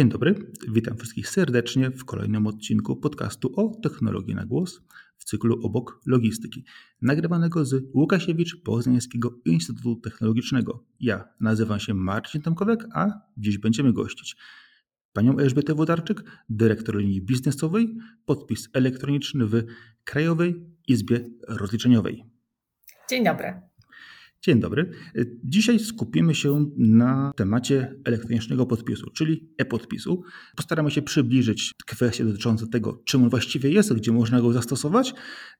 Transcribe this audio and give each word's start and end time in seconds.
Dzień 0.00 0.08
dobry, 0.08 0.34
witam 0.68 0.96
wszystkich 0.96 1.28
serdecznie 1.28 1.90
w 1.90 2.04
kolejnym 2.04 2.46
odcinku 2.46 2.96
podcastu 2.96 3.52
o 3.56 3.80
technologii 3.82 4.34
na 4.34 4.46
głos 4.46 4.80
w 5.16 5.24
cyklu 5.24 5.66
Obok 5.66 6.00
Logistyki, 6.06 6.64
nagrywanego 7.02 7.64
z 7.64 7.84
Łukasiewicz 7.94 8.62
Poznańskiego 8.62 9.34
Instytutu 9.44 9.96
Technologicznego. 9.96 10.84
Ja 11.00 11.28
nazywam 11.40 11.80
się 11.80 11.94
Marcin 11.94 12.42
Tomkowek, 12.42 12.86
a 12.94 13.10
dziś 13.36 13.58
będziemy 13.58 13.92
gościć 13.92 14.36
panią 15.12 15.38
Elżbietę 15.38 15.74
Wodarczyk, 15.74 16.22
dyrektor 16.48 16.96
linii 16.96 17.22
biznesowej, 17.22 17.96
podpis 18.26 18.68
elektroniczny 18.72 19.46
w 19.46 19.62
Krajowej 20.04 20.66
Izbie 20.88 21.30
Rozliczeniowej. 21.48 22.24
Dzień 23.10 23.24
dobry. 23.24 23.69
Dzień 24.42 24.60
dobry. 24.60 24.90
Dzisiaj 25.44 25.78
skupimy 25.78 26.34
się 26.34 26.70
na 26.76 27.32
temacie 27.36 27.96
elektronicznego 28.04 28.66
podpisu, 28.66 29.10
czyli 29.10 29.48
e-podpisu. 29.58 30.22
Postaramy 30.56 30.90
się 30.90 31.02
przybliżyć 31.02 31.72
kwestie 31.86 32.24
dotyczące 32.24 32.66
tego, 32.66 33.02
czym 33.04 33.22
on 33.22 33.30
właściwie 33.30 33.70
jest, 33.70 33.92
gdzie 33.94 34.12
można 34.12 34.40
go 34.40 34.52
zastosować 34.52 35.14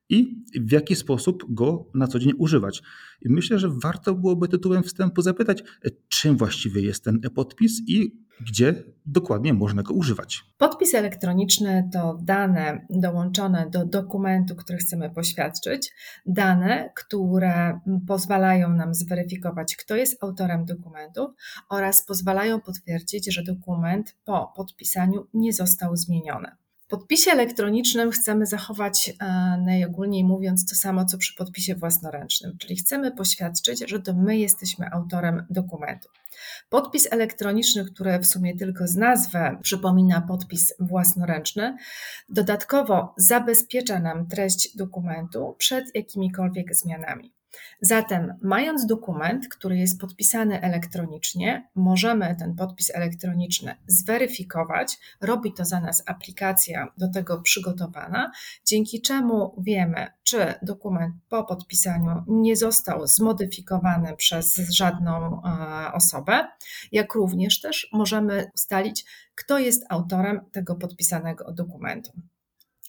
i 0.08 0.44
w 0.60 0.72
jaki 0.72 0.96
sposób 0.96 1.44
go 1.48 1.90
na 1.94 2.06
co 2.06 2.18
dzień 2.18 2.32
używać. 2.38 2.82
I 3.22 3.32
myślę, 3.32 3.58
że 3.58 3.70
warto 3.82 4.14
byłoby 4.14 4.48
tytułem 4.48 4.82
wstępu 4.82 5.22
zapytać, 5.22 5.62
czym 6.08 6.36
właściwie 6.36 6.82
jest 6.82 7.04
ten 7.04 7.20
e-podpis 7.24 7.82
i 7.86 8.20
gdzie 8.46 8.74
dokładnie 9.06 9.54
można 9.54 9.82
go 9.82 9.94
używać. 9.94 10.44
Podpis 10.58 10.94
elektroniczny 10.94 11.88
to 11.92 12.18
dane 12.22 12.86
dołączone 12.90 13.70
do 13.70 13.84
dokumentu, 13.84 14.56
który 14.56 14.78
chcemy 14.78 15.10
poświadczyć, 15.10 15.92
dane, 16.26 16.90
które 16.96 17.80
pozwalają 18.06 18.68
nam 18.68 18.94
zweryfikować, 18.94 19.76
kto 19.76 19.96
jest 19.96 20.24
autorem 20.24 20.64
dokumentu 20.64 21.34
oraz 21.68 22.04
pozwalają 22.06 22.60
potwierdzić, 22.60 23.34
że 23.34 23.42
dokument 23.42 24.16
po 24.24 24.52
podpisaniu 24.56 25.26
nie 25.34 25.52
został 25.52 25.96
zmieniony. 25.96 26.50
Podpisie 26.90 27.30
elektronicznym 27.30 28.10
chcemy 28.10 28.46
zachować 28.46 29.08
e, 29.08 29.24
najogólniej 29.66 30.24
mówiąc 30.24 30.70
to 30.70 30.76
samo, 30.76 31.04
co 31.04 31.18
przy 31.18 31.34
podpisie 31.34 31.74
własnoręcznym, 31.74 32.58
czyli 32.58 32.76
chcemy 32.76 33.12
poświadczyć, 33.12 33.84
że 33.86 34.00
to 34.00 34.14
my 34.14 34.38
jesteśmy 34.38 34.90
autorem 34.92 35.46
dokumentu. 35.50 36.08
Podpis 36.68 37.12
elektroniczny, 37.12 37.84
który 37.84 38.18
w 38.18 38.26
sumie 38.26 38.56
tylko 38.56 38.86
z 38.86 38.96
nazwy 38.96 39.38
przypomina 39.62 40.20
podpis 40.20 40.74
własnoręczny, 40.80 41.76
dodatkowo 42.28 43.14
zabezpiecza 43.16 44.00
nam 44.00 44.26
treść 44.26 44.76
dokumentu 44.76 45.54
przed 45.58 45.94
jakimikolwiek 45.94 46.74
zmianami. 46.76 47.32
Zatem, 47.80 48.34
mając 48.42 48.86
dokument, 48.86 49.48
który 49.48 49.78
jest 49.78 50.00
podpisany 50.00 50.60
elektronicznie, 50.60 51.68
możemy 51.74 52.36
ten 52.38 52.54
podpis 52.54 52.90
elektroniczny 52.94 53.76
zweryfikować. 53.86 54.98
Robi 55.20 55.52
to 55.52 55.64
za 55.64 55.80
nas 55.80 56.02
aplikacja 56.06 56.92
do 56.98 57.08
tego 57.08 57.40
przygotowana, 57.40 58.30
dzięki 58.66 59.02
czemu 59.02 59.62
wiemy, 59.62 60.06
czy 60.22 60.54
dokument 60.62 61.14
po 61.28 61.44
podpisaniu 61.44 62.24
nie 62.26 62.56
został 62.56 63.06
zmodyfikowany 63.06 64.16
przez 64.16 64.56
żadną 64.56 65.42
e, 65.42 65.92
osobę, 65.92 66.48
jak 66.92 67.14
również 67.14 67.60
też 67.60 67.88
możemy 67.92 68.50
ustalić, 68.54 69.04
kto 69.34 69.58
jest 69.58 69.84
autorem 69.88 70.40
tego 70.52 70.74
podpisanego 70.74 71.52
dokumentu. 71.52 72.12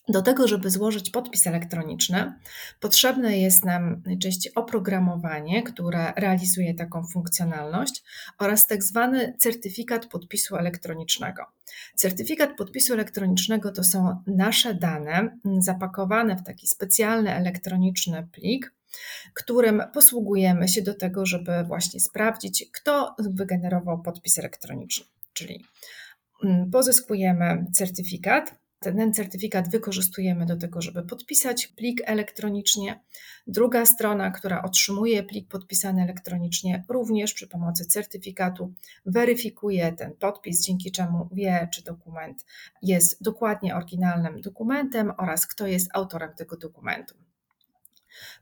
Do 0.10 0.22
tego, 0.22 0.48
żeby 0.48 0.70
złożyć 0.70 1.10
podpis 1.10 1.48
elektroniczny, 1.48 2.34
potrzebne 2.80 3.38
jest 3.38 3.66
nam 3.66 4.02
najczęściej 4.06 4.54
oprogramowanie, 4.56 5.64
które 5.64 6.14
realizuje 6.16 6.74
taką 6.74 7.04
funkcjonalność 7.08 8.04
oraz 8.40 8.68
tak 8.68 8.84
zwany 8.84 9.36
certyfikat 9.40 10.06
podpisu 10.06 10.56
elektronicznego. 10.56 11.44
Certyfikat 11.96 12.58
podpisu 12.58 12.94
elektronicznego 12.94 13.72
to 13.72 13.84
są 13.84 14.24
nasze 14.28 14.74
dane 14.74 15.38
zapakowane 15.60 16.36
w 16.36 16.44
taki 16.44 16.68
specjalny 16.68 17.36
elektroniczny 17.36 18.28
plik, 18.32 18.74
którym 19.34 19.84
posługujemy 19.94 20.68
się 20.68 20.82
do 20.82 20.94
tego, 20.94 21.26
żeby 21.26 21.64
właśnie 21.64 22.00
sprawdzić, 22.00 22.66
kto 22.74 23.16
wygenerował 23.20 24.02
podpis 24.02 24.40
elektroniczny. 24.40 25.06
Czyli 25.34 25.66
mm, 26.44 26.72
pozyskujemy 26.72 27.66
certyfikat, 27.74 28.61
ten 28.82 29.14
certyfikat 29.14 29.70
wykorzystujemy 29.70 30.46
do 30.46 30.58
tego, 30.58 30.82
żeby 30.82 31.04
podpisać 31.04 31.68
plik 31.68 32.02
elektronicznie. 32.06 33.00
Druga 33.48 33.86
strona, 33.86 34.32
która 34.32 34.64
otrzymuje 34.64 35.24
plik 35.24 35.48
podpisany 35.48 36.02
elektronicznie, 36.02 36.84
również 36.90 37.34
przy 37.34 37.48
pomocy 37.48 37.86
certyfikatu 37.86 38.74
weryfikuje 39.06 39.94
ten 39.94 40.14
podpis, 40.14 40.66
dzięki 40.66 40.92
czemu 40.92 41.30
wie, 41.32 41.68
czy 41.74 41.84
dokument 41.84 42.46
jest 42.82 43.24
dokładnie 43.24 43.76
oryginalnym 43.76 44.42
dokumentem 44.42 45.14
oraz 45.18 45.48
kto 45.48 45.68
jest 45.68 45.90
autorem 45.94 46.34
tego 46.34 46.58
dokumentu. 46.58 47.16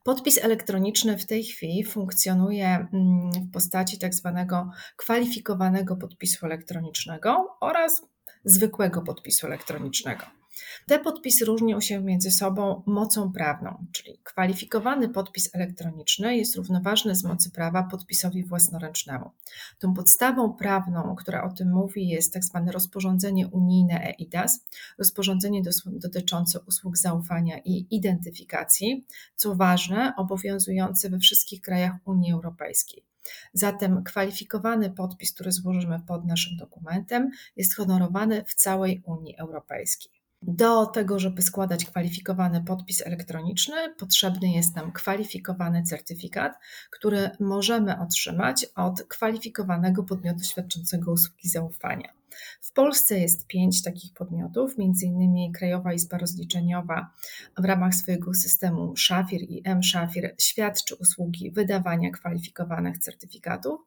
Podpis 0.04 0.38
elektroniczny 0.38 1.18
w 1.18 1.26
tej 1.26 1.44
chwili 1.44 1.84
funkcjonuje 1.84 2.68
mm, 2.68 3.32
w 3.32 3.52
postaci 3.52 4.00
tak 4.00 4.16
zwanego 4.16 4.72
kwalifikowanego 4.96 5.96
podpisu 5.96 6.46
elektronicznego 6.46 7.58
oraz 7.62 8.02
zwykłego 8.46 9.02
podpisu 9.02 9.48
elektronicznego. 9.48 10.40
Te 10.88 11.00
podpisy 11.00 11.46
różnią 11.46 11.82
się 11.82 12.02
między 12.02 12.32
sobą 12.32 12.84
mocą 12.86 13.32
prawną, 13.32 13.86
czyli 13.92 14.20
kwalifikowany 14.24 15.10
podpis 15.10 15.56
elektroniczny 15.56 16.38
jest 16.38 16.56
równoważny 16.56 17.16
z 17.16 17.24
mocy 17.24 17.52
prawa 17.52 17.84
podpisowi 17.84 18.44
własnoręcznemu. 18.44 19.32
Tą 19.80 19.94
podstawą 19.94 20.54
prawną, 20.54 21.16
która 21.16 21.44
o 21.44 21.54
tym 21.54 21.74
mówi, 21.74 22.08
jest 22.08 22.34
tak 22.34 22.44
zwane 22.44 22.72
rozporządzenie 22.72 23.48
unijne 23.48 24.02
EIDAS, 24.02 24.66
rozporządzenie 24.98 25.62
dotyczące 25.86 26.60
usług 26.60 26.98
zaufania 26.98 27.58
i 27.66 27.88
identyfikacji, 27.96 29.06
co 29.36 29.56
ważne, 29.56 30.14
obowiązujące 30.18 31.10
we 31.10 31.20
wszystkich 31.20 31.62
krajach 31.62 31.96
Unii 32.06 32.34
Europejskiej. 32.34 33.09
Zatem 33.54 34.04
kwalifikowany 34.04 34.90
podpis, 34.90 35.34
który 35.34 35.52
złożymy 35.52 36.00
pod 36.08 36.26
naszym 36.26 36.58
dokumentem, 36.58 37.30
jest 37.56 37.76
honorowany 37.76 38.44
w 38.48 38.54
całej 38.54 39.02
Unii 39.06 39.38
Europejskiej. 39.38 40.19
Do 40.42 40.86
tego, 40.86 41.20
żeby 41.20 41.42
składać 41.42 41.86
kwalifikowany 41.86 42.64
podpis 42.64 43.02
elektroniczny, 43.02 43.76
potrzebny 43.98 44.52
jest 44.52 44.76
nam 44.76 44.92
kwalifikowany 44.92 45.84
certyfikat, 45.84 46.60
który 46.92 47.30
możemy 47.40 48.00
otrzymać 48.00 48.66
od 48.76 49.04
kwalifikowanego 49.04 50.04
podmiotu 50.04 50.44
świadczącego 50.44 51.12
usługi 51.12 51.50
zaufania. 51.50 52.14
W 52.62 52.74
Polsce 52.74 53.20
jest 53.20 53.48
pięć 53.48 53.84
takich 53.84 54.14
podmiotów, 54.14 54.76
m.in. 54.80 55.52
Krajowa 55.52 55.94
Izba 55.94 56.18
Rozliczeniowa 56.18 57.14
w 57.58 57.66
ramach 57.66 57.96
swojego 57.96 58.34
systemu 58.34 58.96
Szafir 58.96 59.42
i 59.42 59.62
M-Szafir 59.66 60.36
świadczy 60.38 60.96
usługi 60.96 61.52
wydawania 61.52 62.12
kwalifikowanych 62.12 62.98
certyfikatów. 62.98 63.82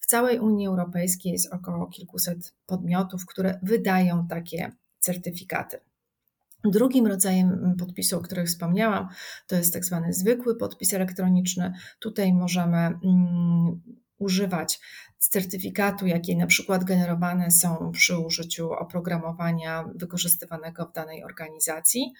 W 0.00 0.06
całej 0.06 0.38
Unii 0.38 0.66
Europejskiej 0.66 1.32
jest 1.32 1.52
około 1.52 1.86
kilkuset 1.86 2.54
podmiotów, 2.66 3.26
które 3.26 3.58
wydają 3.62 4.26
takie 4.28 4.72
certyfikaty. 4.98 5.80
Drugim 6.64 7.06
rodzajem 7.06 7.74
podpisu, 7.78 8.18
o 8.18 8.20
którym 8.20 8.46
wspomniałam, 8.46 9.08
to 9.46 9.56
jest 9.56 9.72
tak 9.72 9.84
zwany 9.84 10.12
zwykły 10.12 10.56
podpis 10.56 10.94
elektroniczny. 10.94 11.72
Tutaj 11.98 12.32
możemy 12.32 12.78
mm, 12.78 13.80
używać 15.24 15.42
certyfikatu, 15.42 16.06
jakie 16.06 16.36
na 16.36 16.46
przykład 16.46 16.84
generowane 16.84 17.50
są 17.50 17.90
przy 17.92 18.18
użyciu 18.18 18.72
oprogramowania 18.72 19.84
wykorzystywanego 19.94 20.86
w 20.86 20.92
danej 20.92 21.24
organizacji. 21.24 22.12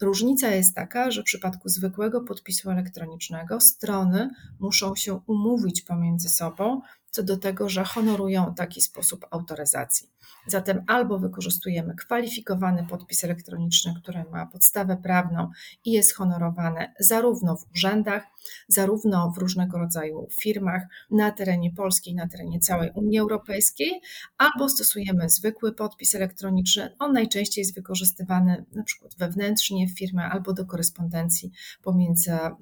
Różnica 0.00 0.48
jest 0.48 0.74
taka, 0.74 1.10
że 1.10 1.22
w 1.22 1.24
przypadku 1.24 1.68
zwykłego 1.68 2.20
podpisu 2.20 2.70
elektronicznego 2.70 3.60
strony 3.60 4.30
muszą 4.60 4.96
się 4.96 5.20
umówić 5.26 5.82
pomiędzy 5.82 6.28
sobą 6.28 6.80
co 7.12 7.22
do 7.22 7.36
tego, 7.36 7.68
że 7.68 7.84
honorują 7.84 8.54
taki 8.54 8.80
sposób 8.80 9.26
autoryzacji. 9.30 10.08
Zatem 10.46 10.84
albo 10.86 11.18
wykorzystujemy 11.18 11.94
kwalifikowany 11.94 12.86
podpis 12.86 13.24
elektroniczny, 13.24 13.94
który 14.02 14.24
ma 14.24 14.46
podstawę 14.46 14.96
prawną 14.96 15.50
i 15.84 15.92
jest 15.92 16.14
honorowany 16.14 16.92
zarówno 16.98 17.56
w 17.56 17.66
urzędach, 17.74 18.26
zarówno 18.68 19.30
w 19.30 19.38
różnego 19.38 19.78
rodzaju 19.78 20.28
firmach 20.30 20.82
na 21.10 21.30
terenie 21.30 21.70
Polski 21.70 22.10
i 22.10 22.14
na 22.14 22.28
terenie 22.28 22.51
całej 22.60 22.90
Unii 22.94 23.18
Europejskiej, 23.18 24.00
albo 24.38 24.68
stosujemy 24.68 25.28
zwykły 25.28 25.72
podpis 25.72 26.14
elektroniczny. 26.14 26.96
On 26.98 27.12
najczęściej 27.12 27.62
jest 27.62 27.74
wykorzystywany 27.74 28.64
na 28.74 28.82
przykład 28.82 29.14
wewnętrznie 29.18 29.86
w 29.88 29.98
firmie 29.98 30.22
albo 30.22 30.52
do 30.52 30.66
korespondencji 30.66 31.50
pomiędzy 31.82 32.30
mm, 32.32 32.54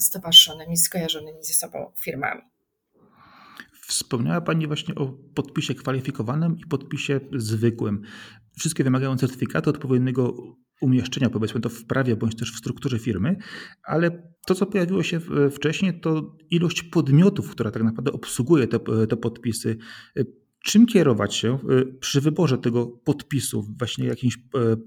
stowarzyszonymi, 0.00 0.76
skojarzonymi 0.76 1.44
ze 1.44 1.54
sobą 1.54 1.92
firmami. 2.00 2.42
Wspomniała 3.86 4.40
Pani 4.40 4.66
właśnie 4.66 4.94
o 4.94 5.06
podpisie 5.34 5.74
kwalifikowanym 5.74 6.58
i 6.58 6.66
podpisie 6.66 7.20
zwykłym. 7.36 8.02
Wszystkie 8.58 8.84
wymagają 8.84 9.16
certyfikatu 9.16 9.70
odpowiedniego 9.70 10.34
umieszczenia, 10.80 11.30
powiedzmy 11.30 11.60
to 11.60 11.68
w 11.68 11.84
prawie 11.84 12.16
bądź 12.16 12.36
też 12.36 12.52
w 12.52 12.58
strukturze 12.58 12.98
firmy, 12.98 13.36
ale 13.82 14.32
to, 14.46 14.54
co 14.54 14.66
pojawiło 14.66 15.02
się 15.02 15.20
wcześniej, 15.50 16.00
to 16.00 16.36
ilość 16.50 16.82
podmiotów, 16.82 17.50
która 17.50 17.70
tak 17.70 17.82
naprawdę 17.82 18.12
obsługuje 18.12 18.66
te, 18.66 18.78
te 19.08 19.16
podpisy. 19.16 19.76
Czym 20.68 20.86
kierować 20.86 21.34
się 21.34 21.58
przy 22.00 22.20
wyborze 22.20 22.58
tego 22.58 22.86
podpisu, 22.86 23.66
właśnie 23.78 24.06
jakimś 24.06 24.38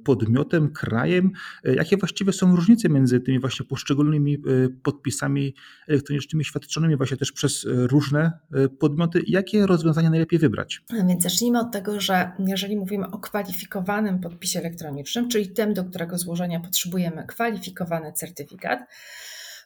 podmiotem, 0.03 0.69
krajem? 0.73 1.31
Jakie 1.63 1.97
właściwie 1.97 2.33
są 2.33 2.55
różnice 2.55 2.89
między 2.89 3.19
tymi 3.19 3.39
właśnie 3.39 3.65
poszczególnymi 3.65 4.37
podpisami 4.83 5.55
elektronicznymi 5.87 6.45
świadczonymi 6.45 6.97
właśnie 6.97 7.17
też 7.17 7.31
przez 7.31 7.65
różne 7.67 8.31
podmioty? 8.79 9.23
Jakie 9.27 9.67
rozwiązania 9.67 10.09
najlepiej 10.09 10.39
wybrać? 10.39 10.81
Więc 11.07 11.23
zacznijmy 11.23 11.59
od 11.59 11.71
tego, 11.71 12.01
że 12.01 12.31
jeżeli 12.39 12.77
mówimy 12.77 13.11
o 13.11 13.19
kwalifikowanym 13.19 14.19
podpisie 14.19 14.59
elektronicznym, 14.59 15.29
czyli 15.29 15.49
tym, 15.49 15.73
do 15.73 15.83
którego 15.83 16.17
złożenia 16.17 16.59
potrzebujemy 16.59 17.25
kwalifikowany 17.27 18.13
certyfikat, 18.13 18.79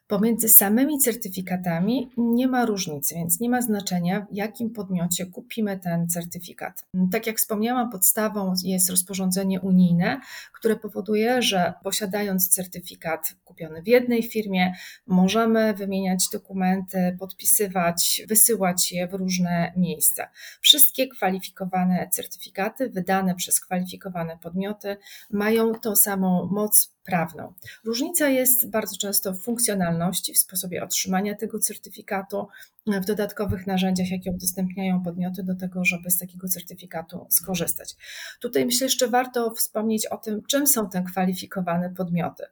Pomiędzy 0.08 0.50
samymi 0.50 1.00
certyfikatami 1.00 2.10
nie 2.18 2.48
ma 2.48 2.66
różnicy, 2.66 3.16
więc 3.16 3.40
nie 3.40 3.50
ma 3.50 3.62
znaczenia, 3.62 4.28
w 4.32 4.36
jakim 4.36 4.70
podmiocie 4.70 5.26
kupimy 5.26 5.80
ten 5.80 6.10
certyfikat. 6.10 6.86
Tak 7.12 7.28
jak 7.28 7.38
wspomniałam, 7.38 7.90
podstawą 7.92 8.54
jest 8.64 8.90
rozporządzenie 8.90 9.62
unijne, 9.62 10.22
które 10.54 10.76
powoduje, 10.76 11.42
że 11.42 11.74
posiadając 11.84 12.50
certyfikat 12.50 13.36
kupiony 13.44 13.82
w 13.82 13.88
jednej 13.88 14.24
firmie, 14.24 14.74
możemy 15.08 15.74
wymieniać 15.74 16.30
dokumenty, 16.34 17.18
podpisywać, 17.20 18.22
wysyłać 18.28 18.92
je 18.92 19.08
w 19.08 19.14
różne 19.14 19.74
miejsca. 19.78 20.30
Wszystkie 20.62 21.08
kwalifikowane 21.08 22.10
certyfikaty 22.12 22.90
wydane 22.90 23.36
przez 23.36 23.60
kwalifikowane 23.60 24.38
podmioty 24.38 24.98
mają 25.32 25.72
tą 25.74 25.96
samą 25.96 26.50
moc 26.52 26.95
prawną. 27.06 27.54
Różnica 27.84 28.30
jest 28.30 28.70
bardzo 28.70 28.98
często 28.98 29.34
w 29.34 29.42
funkcjonalności, 29.42 30.34
w 30.34 30.38
sposobie 30.38 30.84
otrzymania 30.84 31.36
tego 31.36 31.60
certyfikatu, 31.60 32.48
w 32.88 33.06
dodatkowych 33.06 33.68
narzędziach, 33.68 34.12
jakie 34.12 34.32
udostępniają 34.32 35.04
podmioty 35.04 35.44
do 35.44 35.56
tego, 35.56 35.86
żeby 35.86 36.10
z 36.10 36.18
takiego 36.18 36.48
certyfikatu 36.48 37.28
skorzystać. 37.30 37.96
Tutaj 38.40 38.66
myślę 38.66 38.86
jeszcze 38.86 39.08
warto 39.08 39.52
wspomnieć 39.52 40.08
o 40.08 40.18
tym, 40.18 40.42
czym 40.48 40.68
są 40.68 40.90
te 40.90 41.04
kwalifikowane 41.04 41.90
podmioty. 41.90 42.44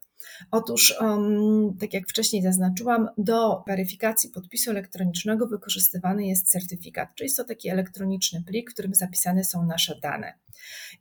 Otóż, 0.52 0.96
tak 1.80 1.94
jak 1.94 2.08
wcześniej 2.08 2.42
zaznaczyłam, 2.44 3.10
do 3.18 3.64
weryfikacji 3.68 4.30
podpisu 4.30 4.72
elektronicznego 4.72 5.48
wykorzystywany 5.48 6.25
jest 6.25 6.50
certyfikat, 6.50 7.10
czyli 7.16 7.25
jest 7.25 7.38
to 7.38 7.44
taki 7.44 7.70
elektroniczny 7.70 8.44
plik, 8.44 8.72
w 8.72 8.74
którym 8.74 8.94
zapisane 8.94 9.44
są 9.44 9.66
nasze 9.66 10.00
dane. 10.02 10.34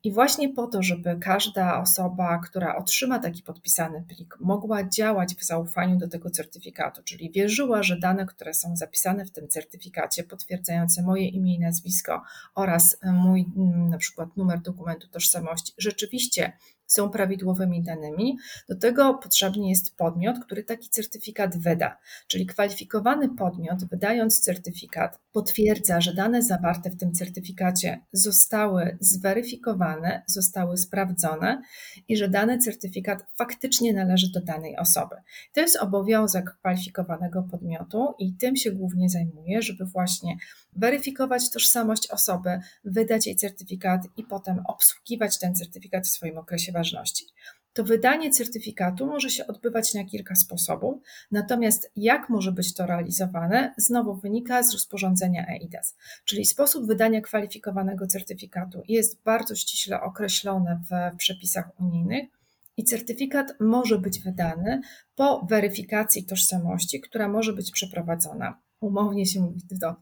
I 0.04 0.12
właśnie 0.12 0.54
po 0.54 0.66
to, 0.66 0.82
żeby 0.82 1.19
każda 1.20 1.80
osoba, 1.80 2.38
która 2.38 2.76
otrzyma 2.76 3.19
taki 3.19 3.42
podpisany 3.42 4.04
plik, 4.08 4.36
mogła 4.40 4.88
działać 4.88 5.34
w 5.34 5.44
zaufaniu 5.44 5.96
do 5.96 6.08
tego 6.08 6.30
certyfikatu, 6.30 7.02
czyli 7.02 7.30
wierzyła, 7.30 7.82
że 7.82 7.98
dane, 7.98 8.26
które 8.26 8.54
są 8.54 8.76
zapisane 8.76 9.24
w 9.24 9.30
tym 9.30 9.48
certyfikacie, 9.48 10.24
potwierdzające 10.24 11.02
moje 11.02 11.28
imię 11.28 11.54
i 11.54 11.60
nazwisko 11.60 12.22
oraz 12.54 12.96
mój 13.12 13.46
na 13.90 13.98
przykład 13.98 14.36
numer 14.36 14.60
dokumentu 14.60 15.08
tożsamości, 15.08 15.72
rzeczywiście 15.78 16.52
są 16.92 17.10
prawidłowymi 17.10 17.82
danymi. 17.82 18.38
Do 18.68 18.76
tego 18.76 19.14
potrzebny 19.14 19.68
jest 19.68 19.96
podmiot, 19.96 20.36
który 20.44 20.64
taki 20.64 20.88
certyfikat 20.88 21.58
wyda. 21.58 21.96
Czyli 22.26 22.46
kwalifikowany 22.46 23.28
podmiot, 23.28 23.84
wydając 23.84 24.40
certyfikat, 24.40 25.20
potwierdza, 25.32 26.00
że 26.00 26.14
dane 26.14 26.42
zawarte 26.42 26.90
w 26.90 26.96
tym 26.96 27.12
certyfikacie 27.12 28.00
zostały 28.12 28.98
zweryfikowane, 29.00 30.22
zostały 30.26 30.76
sprawdzone 30.76 31.62
i 32.08 32.16
że 32.16 32.28
dany 32.28 32.58
certyfikat 32.58 33.24
faktycznie 33.36 33.92
należy 33.92 34.32
do 34.32 34.40
danej 34.40 34.76
osoby. 34.76 35.16
To 35.52 35.60
jest 35.60 35.76
obowiązek 35.76 36.50
kwalifikowanego 36.58 37.42
podmiotu 37.42 38.14
i 38.18 38.34
tym 38.34 38.56
się 38.56 38.72
głównie 38.72 39.08
zajmuje, 39.08 39.62
żeby 39.62 39.84
właśnie 39.84 40.36
weryfikować 40.76 41.50
tożsamość 41.50 42.10
osoby, 42.10 42.60
wydać 42.84 43.26
jej 43.26 43.36
certyfikat 43.36 44.02
i 44.16 44.24
potem 44.24 44.62
obsługiwać 44.66 45.38
ten 45.38 45.54
certyfikat 45.54 46.06
w 46.06 46.10
swoim 46.10 46.38
okresie 46.38 46.72
ważności. 46.72 46.81
To 47.73 47.84
wydanie 47.84 48.31
certyfikatu 48.31 49.06
może 49.06 49.31
się 49.31 49.46
odbywać 49.46 49.94
na 49.94 50.05
kilka 50.05 50.34
sposobów, 50.34 51.02
natomiast 51.31 51.93
jak 51.96 52.29
może 52.29 52.52
być 52.52 52.75
to 52.75 52.87
realizowane, 52.87 53.75
znowu 53.76 54.14
wynika 54.14 54.62
z 54.62 54.73
rozporządzenia 54.73 55.46
EIDAS, 55.49 55.96
czyli 56.25 56.44
sposób 56.44 56.87
wydania 56.87 57.20
kwalifikowanego 57.20 58.06
certyfikatu 58.06 58.82
jest 58.88 59.23
bardzo 59.23 59.55
ściśle 59.55 60.00
określony 60.00 60.81
w 60.90 61.17
przepisach 61.17 61.81
unijnych. 61.81 62.29
I 62.76 62.84
certyfikat 62.84 63.55
może 63.61 63.99
być 63.99 64.20
wydany 64.20 64.81
po 65.14 65.46
weryfikacji 65.50 66.25
tożsamości, 66.25 67.00
która 67.00 67.29
może 67.29 67.52
być 67.52 67.70
przeprowadzona 67.70 68.58
umownie 68.82 69.26
się 69.26 69.40
mówi 69.40 69.61
to 69.81 69.96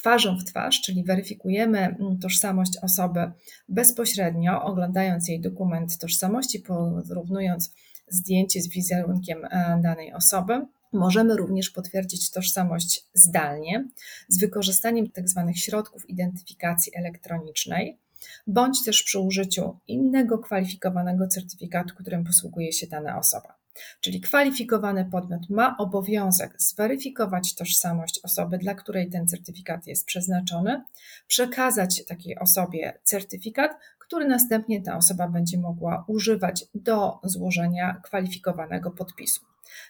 twarzą 0.00 0.38
w 0.38 0.44
twarz, 0.44 0.80
czyli 0.80 1.04
weryfikujemy 1.04 1.78
mm, 1.78 2.18
tożsamość 2.18 2.72
osoby 2.82 3.32
bezpośrednio, 3.68 4.62
oglądając 4.62 5.28
jej 5.28 5.40
dokument 5.40 5.98
tożsamości, 5.98 6.64
porównując 7.08 7.70
zdjęcie 8.08 8.62
z 8.62 8.68
wizerunkiem 8.68 9.44
e, 9.44 9.80
danej 9.82 10.12
osoby. 10.12 10.66
Możemy 10.92 11.36
również 11.36 11.70
potwierdzić 11.70 12.30
tożsamość 12.30 13.04
zdalnie 13.14 13.88
z 14.28 14.40
wykorzystaniem 14.40 15.12
tzw. 15.12 15.44
Tak 15.46 15.56
środków 15.56 16.10
identyfikacji 16.10 16.92
elektronicznej, 16.96 17.98
bądź 18.46 18.84
też 18.84 19.02
przy 19.02 19.18
użyciu 19.18 19.78
innego 19.88 20.38
kwalifikowanego 20.38 21.26
certyfikatu, 21.26 21.94
którym 21.94 22.24
posługuje 22.24 22.72
się 22.72 22.86
dana 22.86 23.18
osoba. 23.18 23.54
Czyli 24.00 24.20
kwalifikowany 24.20 25.04
podmiot 25.04 25.50
ma 25.50 25.76
obowiązek 25.76 26.54
zweryfikować 26.58 27.54
tożsamość 27.54 28.20
osoby, 28.22 28.58
dla 28.58 28.74
której 28.74 29.10
ten 29.10 29.28
certyfikat 29.28 29.86
jest 29.86 30.06
przeznaczony, 30.06 30.82
przekazać 31.26 32.04
takiej 32.04 32.38
osobie 32.38 32.98
certyfikat, 33.02 33.70
który 33.98 34.28
następnie 34.28 34.82
ta 34.82 34.96
osoba 34.96 35.28
będzie 35.28 35.58
mogła 35.58 36.04
używać 36.08 36.64
do 36.74 37.18
złożenia 37.24 38.00
kwalifikowanego 38.04 38.90
podpisu. 38.90 39.40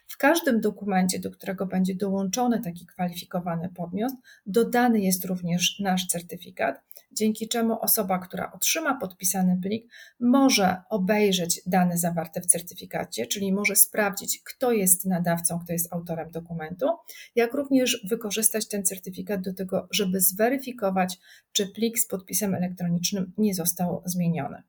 W 0.06 0.16
każdym 0.16 0.60
dokumencie, 0.60 1.18
do 1.18 1.30
którego 1.30 1.66
będzie 1.66 1.94
dołączony 1.94 2.60
taki 2.60 2.86
kwalifikowany 2.86 3.68
podmiot, 3.68 4.12
dodany 4.46 5.00
jest 5.00 5.24
również 5.24 5.78
nasz 5.78 6.06
certyfikat, 6.06 6.82
dzięki 7.12 7.48
czemu 7.48 7.80
osoba, 7.80 8.18
która 8.18 8.52
otrzyma 8.52 8.98
podpisany 9.00 9.58
plik, 9.62 9.92
może 10.20 10.76
obejrzeć 10.90 11.60
dane 11.66 11.98
zawarte 11.98 12.40
w 12.40 12.46
certyfikacie, 12.46 13.26
czyli 13.26 13.52
może 13.52 13.76
sprawdzić, 13.76 14.42
kto 14.44 14.72
jest 14.72 15.06
nadawcą, 15.06 15.58
kto 15.58 15.72
jest 15.72 15.92
autorem 15.92 16.30
dokumentu, 16.30 16.86
jak 17.34 17.54
również 17.54 18.06
wykorzystać 18.08 18.68
ten 18.68 18.84
certyfikat 18.84 19.40
do 19.40 19.54
tego, 19.54 19.88
żeby 19.90 20.20
zweryfikować, 20.20 21.18
czy 21.52 21.66
plik 21.66 21.98
z 21.98 22.06
podpisem 22.06 22.54
elektronicznym 22.54 23.32
nie 23.38 23.54
został 23.54 24.02
zmieniony. 24.04 24.62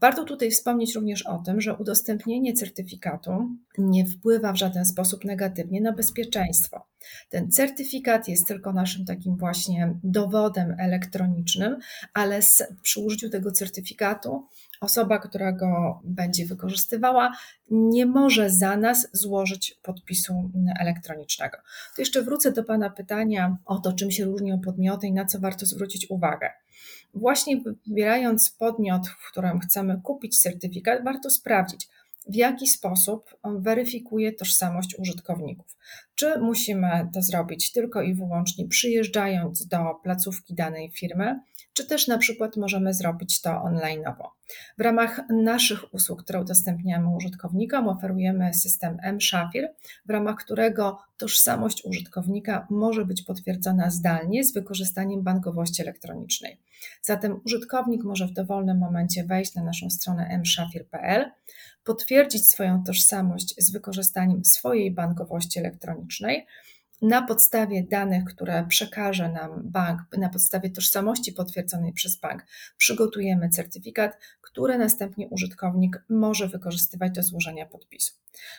Warto 0.00 0.24
tutaj 0.24 0.50
wspomnieć 0.50 0.94
również 0.94 1.26
o 1.26 1.38
tym, 1.38 1.60
że 1.60 1.76
udostępnienie 1.76 2.52
certyfikatu 2.52 3.48
nie 3.78 4.06
wpływa 4.06 4.52
w 4.52 4.56
żaden 4.56 4.84
sposób 4.84 5.24
negatywnie 5.24 5.80
na 5.80 5.92
bezpieczeństwo. 5.92 6.86
Ten 7.28 7.50
certyfikat 7.50 8.28
jest 8.28 8.46
tylko 8.46 8.72
naszym 8.72 9.04
takim 9.04 9.36
właśnie 9.36 9.94
dowodem 10.04 10.76
elektronicznym, 10.78 11.76
ale 12.14 12.42
z, 12.42 12.62
przy 12.82 13.00
użyciu 13.00 13.30
tego 13.30 13.52
certyfikatu 13.52 14.46
osoba, 14.80 15.18
która 15.18 15.52
go 15.52 16.00
będzie 16.04 16.46
wykorzystywała, 16.46 17.36
nie 17.70 18.06
może 18.06 18.50
za 18.50 18.76
nas 18.76 19.08
złożyć 19.12 19.78
podpisu 19.82 20.50
elektronicznego. 20.78 21.58
To 21.96 22.02
jeszcze 22.02 22.22
wrócę 22.22 22.52
do 22.52 22.64
Pana 22.64 22.90
pytania 22.90 23.56
o 23.64 23.78
to, 23.78 23.92
czym 23.92 24.10
się 24.10 24.24
różnią 24.24 24.60
podmioty 24.60 25.06
i 25.06 25.12
na 25.12 25.24
co 25.24 25.40
warto 25.40 25.66
zwrócić 25.66 26.10
uwagę. 26.10 26.50
Właśnie 27.14 27.60
wybierając 27.86 28.50
podmiot, 28.50 29.08
w 29.08 29.30
którym 29.30 29.60
chcemy 29.60 30.00
kupić 30.04 30.38
certyfikat, 30.38 31.04
warto 31.04 31.30
sprawdzić, 31.30 31.88
w 32.28 32.34
jaki 32.34 32.66
sposób 32.66 33.36
weryfikuje 33.44 34.32
tożsamość 34.32 34.98
użytkowników. 34.98 35.76
Czy 36.14 36.38
musimy 36.38 37.08
to 37.14 37.22
zrobić 37.22 37.72
tylko 37.72 38.02
i 38.02 38.14
wyłącznie 38.14 38.68
przyjeżdżając 38.68 39.66
do 39.66 39.94
placówki 40.02 40.54
danej 40.54 40.90
firmy, 40.90 41.40
czy 41.72 41.86
też 41.86 42.08
na 42.08 42.18
przykład 42.18 42.56
możemy 42.56 42.94
zrobić 42.94 43.40
to 43.40 43.50
online'owo. 43.50 44.28
W 44.78 44.80
ramach 44.80 45.20
naszych 45.28 45.94
usług, 45.94 46.22
które 46.22 46.40
udostępniamy 46.40 47.16
użytkownikom, 47.16 47.88
oferujemy 47.88 48.54
system 48.54 48.96
M-Shafir, 49.02 49.68
w 50.06 50.10
ramach 50.10 50.36
którego 50.36 50.98
tożsamość 51.16 51.84
użytkownika 51.84 52.66
może 52.70 53.04
być 53.04 53.22
potwierdzona 53.22 53.90
zdalnie 53.90 54.44
z 54.44 54.54
wykorzystaniem 54.54 55.22
bankowości 55.22 55.82
elektronicznej. 55.82 56.58
Zatem 57.02 57.40
użytkownik 57.44 58.04
może 58.04 58.26
w 58.26 58.32
dowolnym 58.32 58.78
momencie 58.78 59.24
wejść 59.24 59.54
na 59.54 59.62
naszą 59.62 59.90
stronę 59.90 60.38
mshafir.pl, 60.38 61.30
potwierdzić 61.84 62.50
swoją 62.50 62.84
tożsamość 62.84 63.54
z 63.58 63.70
wykorzystaniem 63.70 64.44
swojej 64.44 64.90
bankowości 64.90 65.58
elektronicznej, 65.58 66.46
Na 67.02 67.22
podstawie 67.22 67.82
danych, 67.82 68.24
które 68.24 68.66
przekaże 68.68 69.28
nam 69.28 69.62
bank, 69.64 70.00
na 70.18 70.28
podstawie 70.28 70.70
tożsamości 70.70 71.32
potwierdzonej 71.32 71.92
przez 71.92 72.16
bank, 72.16 72.44
przygotujemy 72.76 73.48
certyfikat, 73.48 74.18
który 74.40 74.78
następnie 74.78 75.28
użytkownik 75.28 76.04
może 76.08 76.48
wykorzystywać 76.48 77.12
do 77.12 77.22
złożenia 77.22 77.66
podpisu. 77.66 78.14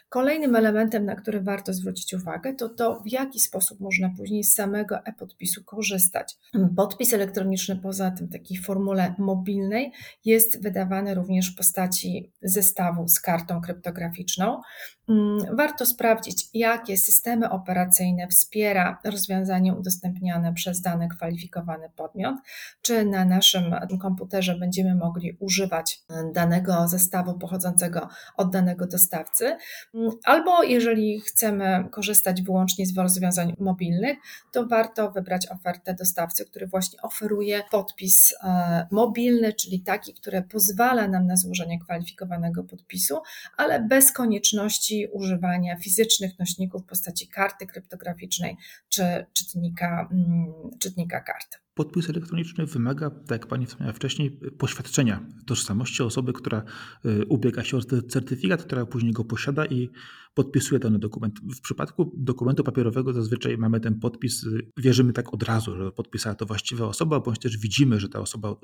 Kolejnym 0.10 0.56
elementem, 0.56 1.06
na 1.06 1.16
który 1.16 1.42
warto 1.42 1.74
zwrócić 1.74 2.14
uwagę, 2.14 2.54
to 2.54 2.70
to, 2.70 3.00
w 3.00 3.12
jaki 3.12 3.40
sposób 3.40 3.80
można 3.80 4.10
później 4.18 4.44
z 4.44 4.54
samego 4.54 5.06
e-podpisu 5.06 5.64
korzystać. 5.64 6.38
Podpis 6.76 7.14
elektroniczny, 7.14 7.76
poza 7.76 8.12
tym 8.12 8.28
takiej 8.28 8.58
formule 8.58 9.16
mobilnej, 9.18 9.92
jest 10.26 10.64
wydawany 10.64 11.16
również 11.16 11.54
w 11.54 11.58
postaci 11.58 12.32
zestawu 12.42 13.08
z 13.08 13.22
kartą 13.22 13.62
kryptograficzną. 13.62 14.62
Mm, 15.12 15.56
warto 15.56 15.86
sprawdzić, 15.86 16.50
jakie 16.54 16.98
systemy 16.98 17.50
operacyjne 17.50 18.28
wspiera 18.28 19.00
rozwiązanie 19.04 19.74
udostępniane 19.74 20.54
przez 20.54 20.82
dany 20.82 21.08
kwalifikowany 21.08 21.90
podmiot, 21.96 22.36
czy 22.82 23.06
na 23.06 23.26
naszym 23.26 23.76
komputerze 24.02 24.56
będziemy 24.56 24.96
mogli 24.96 25.38
używać 25.40 26.00
danego 26.34 26.88
zestawu 26.88 27.40
pochodzącego 27.40 28.10
od 28.38 28.50
danego 28.52 28.88
dostawcy, 28.88 29.58
mm, 29.94 30.12
albo 30.24 30.64
jeżeli 30.64 31.22
chcemy 31.22 31.86
korzystać 31.92 32.42
wyłącznie 32.42 32.86
z 32.86 32.98
rozwiązań 32.98 33.56
mobilnych, 33.60 34.18
to 34.52 34.66
warto 34.66 35.12
wybrać 35.12 35.48
ofertę 35.48 35.94
dostawcy, 35.94 36.46
który 36.46 36.68
właśnie 36.68 37.02
oferuje 37.02 37.62
podpis 37.72 38.34
e, 38.44 38.88
mobilny, 38.92 39.54
czyli 39.54 39.80
taki, 39.80 40.14
który 40.14 40.42
pozwala 40.42 41.08
nam 41.08 41.28
na 41.28 41.36
złożenie 41.36 41.80
kwalifikowanego 41.80 42.64
podpisu, 42.64 43.18
ale 43.58 43.80
bez 43.80 44.12
konieczności 44.12 45.01
używania 45.08 45.78
fizycznych 45.78 46.40
nośników 46.40 46.82
w 46.82 46.86
postaci 46.86 47.28
karty 47.28 47.66
kryptograficznej 47.66 48.58
czy 48.90 49.26
czytnika, 49.34 50.10
mm, 50.12 50.54
czytnika 50.80 51.22
kart. 51.22 51.62
Podpis 51.74 52.10
elektroniczny 52.10 52.66
wymaga, 52.66 53.10
tak 53.10 53.32
jak 53.32 53.48
Pani 53.48 53.66
wspomniała 53.66 53.94
wcześniej, 53.94 54.40
poświadczenia 54.58 55.26
tożsamości 55.46 56.04
osoby, 56.04 56.34
która 56.34 56.64
y, 57.06 57.26
ubiega 57.26 57.64
się 57.64 57.78
o 57.78 57.82
certyfikat, 58.10 58.64
która 58.64 58.86
później 58.86 59.14
go 59.14 59.26
posiada 59.26 59.66
i 59.66 59.90
podpisuje 60.34 60.80
dany 60.80 61.00
dokument. 61.00 61.40
W 61.40 61.62
przypadku 61.62 62.12
dokumentu 62.18 62.64
papierowego 62.64 63.14
zazwyczaj 63.14 63.58
mamy 63.58 63.80
ten 63.80 64.00
podpis, 64.00 64.44
y, 64.44 64.72
wierzymy 64.78 65.14
tak 65.14 65.34
od 65.34 65.44
razu, 65.44 65.76
że 65.76 65.92
podpisała 65.92 66.36
to 66.36 66.46
właściwa 66.46 66.86
osoba, 66.86 67.20
bądź 67.20 67.40
też 67.40 67.58
widzimy, 67.58 68.00
że 68.00 68.10
ta 68.10 68.20
osoba 68.20 68.56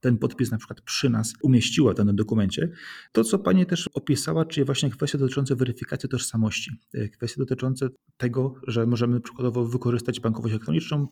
ten 0.00 0.18
podpis 0.18 0.50
na 0.50 0.58
przykład 0.58 0.80
przy 0.80 1.10
nas 1.10 1.34
umieściła 1.42 1.92
w 1.92 1.96
danym 1.96 2.16
dokumencie. 2.16 2.72
To, 3.12 3.24
co 3.24 3.38
Pani 3.38 3.66
też 3.66 3.88
opisała, 3.94 4.44
czyli 4.44 4.64
właśnie 4.64 4.90
kwestie 4.90 5.18
dotyczące 5.18 5.56
weryfikacji 5.56 6.08
tożsamości, 6.08 6.70
y, 6.94 7.08
kwestie 7.08 7.38
dotyczące 7.38 7.88
tego, 8.16 8.54
że 8.66 8.86
możemy 8.86 9.20
przykładowo 9.20 9.64
wykorzystać 9.64 10.20
bankowość 10.20 10.54
elektroniczną 10.54 11.08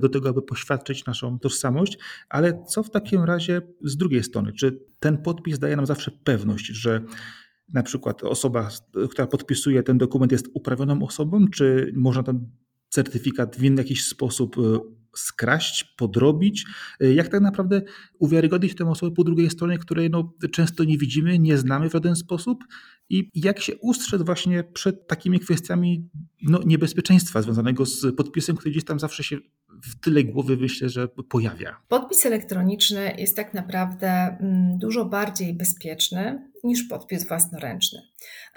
do 0.00 0.08
tego, 0.08 0.28
aby 0.28 0.42
poświadczyć 0.42 0.75
naszą 1.06 1.38
tożsamość, 1.38 1.98
ale 2.28 2.64
co 2.68 2.82
w 2.82 2.90
takim 2.90 3.24
razie 3.24 3.62
z 3.84 3.96
drugiej 3.96 4.22
strony? 4.22 4.52
Czy 4.52 4.78
ten 5.00 5.18
podpis 5.18 5.58
daje 5.58 5.76
nam 5.76 5.86
zawsze 5.86 6.10
pewność, 6.10 6.66
że 6.66 7.02
na 7.72 7.82
przykład 7.82 8.24
osoba, 8.24 8.68
która 9.10 9.26
podpisuje 9.26 9.82
ten 9.82 9.98
dokument 9.98 10.32
jest 10.32 10.48
uprawnioną 10.54 11.02
osobą, 11.02 11.48
czy 11.48 11.92
można 11.96 12.22
ten 12.22 12.50
certyfikat 12.88 13.56
w 13.56 13.64
inny 13.64 13.82
jakiś 13.82 14.04
sposób 14.04 14.58
e, 14.58 14.78
skraść, 15.16 15.84
podrobić? 15.84 16.64
E, 17.00 17.12
jak 17.12 17.28
tak 17.28 17.40
naprawdę 17.40 17.82
uwiarygodnić 18.18 18.74
tę 18.74 18.90
osobę 18.90 19.14
po 19.14 19.24
drugiej 19.24 19.50
stronie, 19.50 19.78
której 19.78 20.10
no, 20.10 20.32
często 20.52 20.84
nie 20.84 20.98
widzimy, 20.98 21.38
nie 21.38 21.58
znamy 21.58 21.88
w 21.88 21.92
żaden 21.92 22.16
sposób? 22.16 22.64
I 23.08 23.30
jak 23.34 23.60
się 23.60 23.76
ustrzec 23.76 24.22
właśnie 24.22 24.64
przed 24.64 25.06
takimi 25.06 25.40
kwestiami 25.40 26.08
no, 26.42 26.60
niebezpieczeństwa 26.66 27.42
związanego 27.42 27.86
z 27.86 28.16
podpisem, 28.16 28.56
który 28.56 28.70
gdzieś 28.70 28.84
tam 28.84 29.00
zawsze 29.00 29.24
się 29.24 29.36
w 29.68 30.00
tyle 30.00 30.24
głowy 30.24 30.56
myślę, 30.56 30.88
że 30.88 31.08
pojawia. 31.08 31.76
Podpis 31.88 32.26
elektroniczny 32.26 33.14
jest 33.18 33.36
tak 33.36 33.54
naprawdę 33.54 34.08
mm, 34.10 34.78
dużo 34.78 35.04
bardziej 35.04 35.54
bezpieczny 35.54 36.50
niż 36.64 36.82
podpis 36.84 37.28
własnoręczny. 37.28 38.02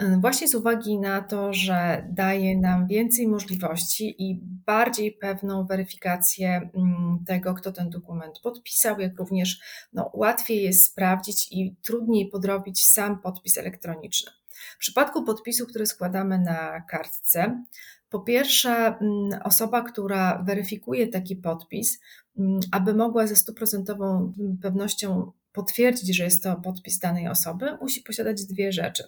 Y, 0.01 0.17
właśnie 0.21 0.47
z 0.47 0.55
uwagi 0.55 0.99
na 0.99 1.21
to, 1.21 1.53
że 1.53 2.07
daje 2.11 2.59
nam 2.59 2.87
więcej 2.87 3.27
możliwości 3.27 4.15
i 4.23 4.39
bardziej 4.65 5.11
pewną 5.11 5.65
weryfikację 5.65 6.69
mm, 6.73 7.23
tego, 7.27 7.53
kto 7.53 7.71
ten 7.71 7.89
dokument 7.89 8.39
podpisał, 8.43 8.99
jak 8.99 9.19
również 9.19 9.59
no, 9.93 10.11
łatwiej 10.13 10.63
jest 10.63 10.85
sprawdzić 10.85 11.47
i 11.51 11.75
trudniej 11.81 12.29
podrobić 12.29 12.85
sam 12.85 13.21
podpis 13.21 13.57
elektroniczny. 13.57 14.31
W 14.75 14.77
przypadku 14.77 15.23
podpisu, 15.23 15.65
który 15.65 15.85
składamy 15.85 16.39
na 16.39 16.81
kartce, 16.81 17.63
po 18.09 18.19
pierwsze, 18.19 18.69
mm, 18.69 19.39
osoba, 19.43 19.81
która 19.81 20.43
weryfikuje 20.43 21.07
taki 21.07 21.35
podpis, 21.35 21.99
mm, 22.37 22.59
aby 22.71 22.93
mogła 22.93 23.27
ze 23.27 23.35
stuprocentową 23.35 24.33
pewnością 24.61 25.31
potwierdzić, 25.51 26.17
że 26.17 26.23
jest 26.23 26.43
to 26.43 26.55
podpis 26.55 26.99
danej 26.99 27.27
osoby, 27.27 27.77
musi 27.81 28.01
posiadać 28.01 28.45
dwie 28.45 28.71
rzeczy. 28.71 29.03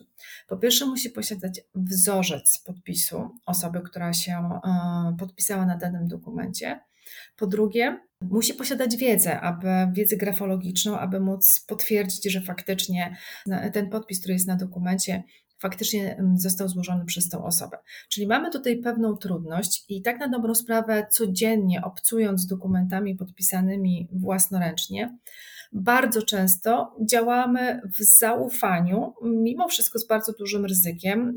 Po 0.47 0.57
pierwsze, 0.57 0.85
musi 0.85 1.09
posiadać 1.09 1.61
wzorzec 1.75 2.63
podpisu 2.65 3.29
osoby, 3.45 3.81
która 3.81 4.13
się 4.13 4.33
e, 4.33 5.15
podpisała 5.19 5.65
na 5.65 5.77
danym 5.77 6.07
dokumencie. 6.07 6.79
Po 7.37 7.47
drugie, 7.47 7.99
musi 8.21 8.53
posiadać 8.53 8.97
wiedzę, 8.97 9.41
aby 9.41 9.67
wiedzę 9.93 10.17
grafologiczną, 10.17 10.99
aby 10.99 11.19
móc 11.19 11.65
potwierdzić, 11.67 12.31
że 12.31 12.41
faktycznie 12.41 13.17
ten 13.73 13.89
podpis, 13.89 14.19
który 14.19 14.33
jest 14.33 14.47
na 14.47 14.55
dokumencie, 14.55 15.23
faktycznie 15.61 16.23
został 16.35 16.67
złożony 16.67 17.05
przez 17.05 17.29
tą 17.29 17.45
osobę. 17.45 17.77
Czyli 18.09 18.27
mamy 18.27 18.51
tutaj 18.51 18.77
pewną 18.77 19.17
trudność 19.17 19.85
i 19.89 20.01
tak 20.01 20.19
na 20.19 20.27
dobrą 20.27 20.55
sprawę 20.55 21.07
codziennie 21.11 21.81
obcując 21.83 22.47
dokumentami 22.47 23.15
podpisanymi 23.15 24.07
własnoręcznie, 24.11 25.17
bardzo 25.73 26.21
często 26.21 26.95
działamy 27.09 27.81
w 27.99 28.03
zaufaniu, 28.03 29.13
mimo 29.23 29.67
wszystko 29.67 29.99
z 29.99 30.07
bardzo 30.07 30.33
dużym 30.33 30.65
ryzykiem, 30.65 31.35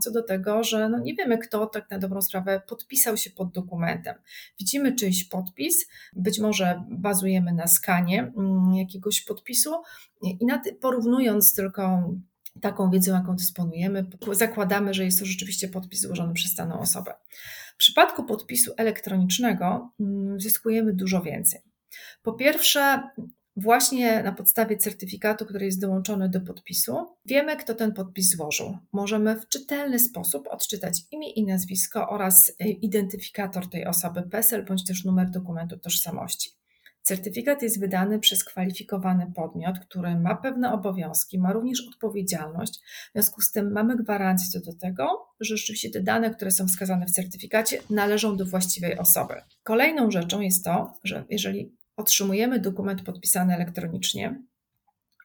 co 0.00 0.10
do 0.10 0.22
tego, 0.22 0.64
że 0.64 0.88
no 0.88 0.98
nie 0.98 1.14
wiemy, 1.14 1.38
kto 1.38 1.66
tak 1.66 1.90
na 1.90 1.98
dobrą 1.98 2.22
sprawę 2.22 2.62
podpisał 2.68 3.16
się 3.16 3.30
pod 3.30 3.52
dokumentem. 3.52 4.14
Widzimy 4.58 4.94
czyjś 4.94 5.24
podpis, 5.24 5.88
być 6.12 6.40
może 6.40 6.82
bazujemy 6.90 7.52
na 7.52 7.66
skanie 7.66 8.32
jakiegoś 8.74 9.24
podpisu 9.24 9.70
i 10.22 10.38
porównując 10.80 11.54
tylko 11.54 12.10
taką 12.60 12.90
wiedzą, 12.90 13.14
jaką 13.14 13.36
dysponujemy, 13.36 14.06
zakładamy, 14.32 14.94
że 14.94 15.04
jest 15.04 15.18
to 15.18 15.26
rzeczywiście 15.26 15.68
podpis 15.68 16.00
złożony 16.00 16.34
przez 16.34 16.54
daną 16.54 16.80
osobę. 16.80 17.14
W 17.74 17.76
przypadku 17.76 18.24
podpisu 18.24 18.72
elektronicznego 18.76 19.90
mm, 20.00 20.40
zyskujemy 20.40 20.92
dużo 20.92 21.22
więcej. 21.22 21.60
Po 22.22 22.32
pierwsze, 22.32 23.02
właśnie 23.56 24.22
na 24.22 24.32
podstawie 24.32 24.76
certyfikatu, 24.76 25.46
który 25.46 25.66
jest 25.66 25.80
dołączony 25.80 26.28
do 26.28 26.40
podpisu, 26.40 27.06
wiemy, 27.26 27.56
kto 27.56 27.74
ten 27.74 27.92
podpis 27.92 28.30
złożył. 28.30 28.78
Możemy 28.92 29.40
w 29.40 29.48
czytelny 29.48 29.98
sposób 29.98 30.48
odczytać 30.48 31.02
imię 31.10 31.30
i 31.30 31.46
nazwisko 31.46 32.08
oraz 32.08 32.48
y, 32.48 32.64
identyfikator 32.64 33.70
tej 33.70 33.86
osoby, 33.86 34.22
PESEL 34.22 34.64
bądź 34.64 34.84
też 34.86 35.04
numer 35.04 35.30
dokumentu 35.30 35.78
tożsamości. 35.78 36.50
Certyfikat 37.06 37.62
jest 37.62 37.80
wydany 37.80 38.18
przez 38.18 38.44
kwalifikowany 38.44 39.32
podmiot, 39.34 39.78
który 39.78 40.14
ma 40.14 40.36
pewne 40.36 40.72
obowiązki, 40.72 41.38
ma 41.38 41.52
również 41.52 41.88
odpowiedzialność. 41.88 42.80
W 42.80 43.12
związku 43.12 43.40
z 43.40 43.52
tym 43.52 43.72
mamy 43.72 43.96
gwarancję 43.96 44.48
co 44.50 44.72
do 44.72 44.78
tego, 44.78 45.28
że 45.40 45.56
rzeczywiście 45.56 45.90
te 45.90 46.00
dane, 46.00 46.30
które 46.30 46.50
są 46.50 46.66
wskazane 46.66 47.06
w 47.06 47.10
certyfikacie, 47.10 47.78
należą 47.90 48.36
do 48.36 48.46
właściwej 48.46 48.98
osoby. 48.98 49.34
Kolejną 49.62 50.10
rzeczą 50.10 50.40
jest 50.40 50.64
to, 50.64 50.94
że 51.04 51.24
jeżeli 51.30 51.76
otrzymujemy 51.96 52.60
dokument 52.60 53.02
podpisany 53.02 53.54
elektronicznie, 53.54 54.42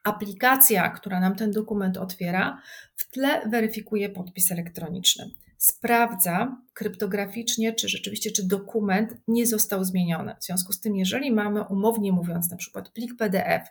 aplikacja, 0.04 0.90
która 0.90 1.20
nam 1.20 1.36
ten 1.36 1.50
dokument 1.50 1.96
otwiera, 1.96 2.62
w 2.96 3.10
tle 3.10 3.48
weryfikuje 3.48 4.08
podpis 4.08 4.52
elektroniczny 4.52 5.30
sprawdza 5.62 6.56
kryptograficznie, 6.74 7.72
czy 7.72 7.88
rzeczywiście, 7.88 8.30
czy 8.30 8.46
dokument 8.46 9.16
nie 9.28 9.46
został 9.46 9.84
zmieniony. 9.84 10.36
W 10.40 10.44
związku 10.44 10.72
z 10.72 10.80
tym, 10.80 10.96
jeżeli 10.96 11.32
mamy 11.32 11.64
umownie 11.64 12.12
mówiąc, 12.12 12.50
na 12.50 12.56
przykład 12.56 12.90
plik 12.90 13.16
PDF 13.16 13.68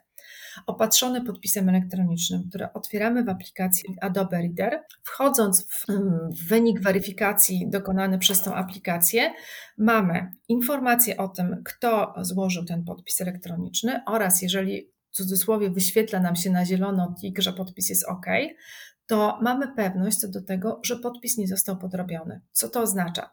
opatrzony 0.65 1.25
podpisem 1.25 1.69
elektronicznym, 1.69 2.43
który 2.50 2.74
otwieramy 2.74 3.24
w 3.24 3.29
aplikacji 3.29 3.95
Adobe 4.01 4.41
Reader, 4.41 4.83
wchodząc 5.03 5.67
w, 5.67 5.86
w 6.36 6.48
wynik 6.48 6.81
weryfikacji 6.81 7.69
dokonany 7.69 8.19
przez 8.19 8.43
tą 8.43 8.53
aplikację, 8.53 9.33
mamy 9.77 10.31
informację 10.48 11.17
o 11.17 11.27
tym, 11.27 11.62
kto 11.65 12.13
złożył 12.21 12.65
ten 12.65 12.83
podpis 12.83 13.21
elektroniczny 13.21 14.01
oraz 14.05 14.41
jeżeli 14.41 14.91
w 15.12 15.15
cudzysłowie 15.15 15.69
wyświetla 15.69 16.19
nam 16.19 16.36
się 16.36 16.50
na 16.50 16.65
zielono 16.65 17.15
tik, 17.21 17.41
że 17.41 17.53
podpis 17.53 17.89
jest 17.89 18.05
OK, 18.07 18.25
to 19.12 19.39
mamy 19.41 19.68
pewność 19.75 20.18
co 20.18 20.27
do 20.27 20.41
tego, 20.41 20.80
że 20.84 20.96
podpis 20.96 21.38
nie 21.38 21.48
został 21.48 21.77
podrobiony. 21.77 22.41
Co 22.51 22.70
to 22.70 22.82
oznacza? 22.82 23.30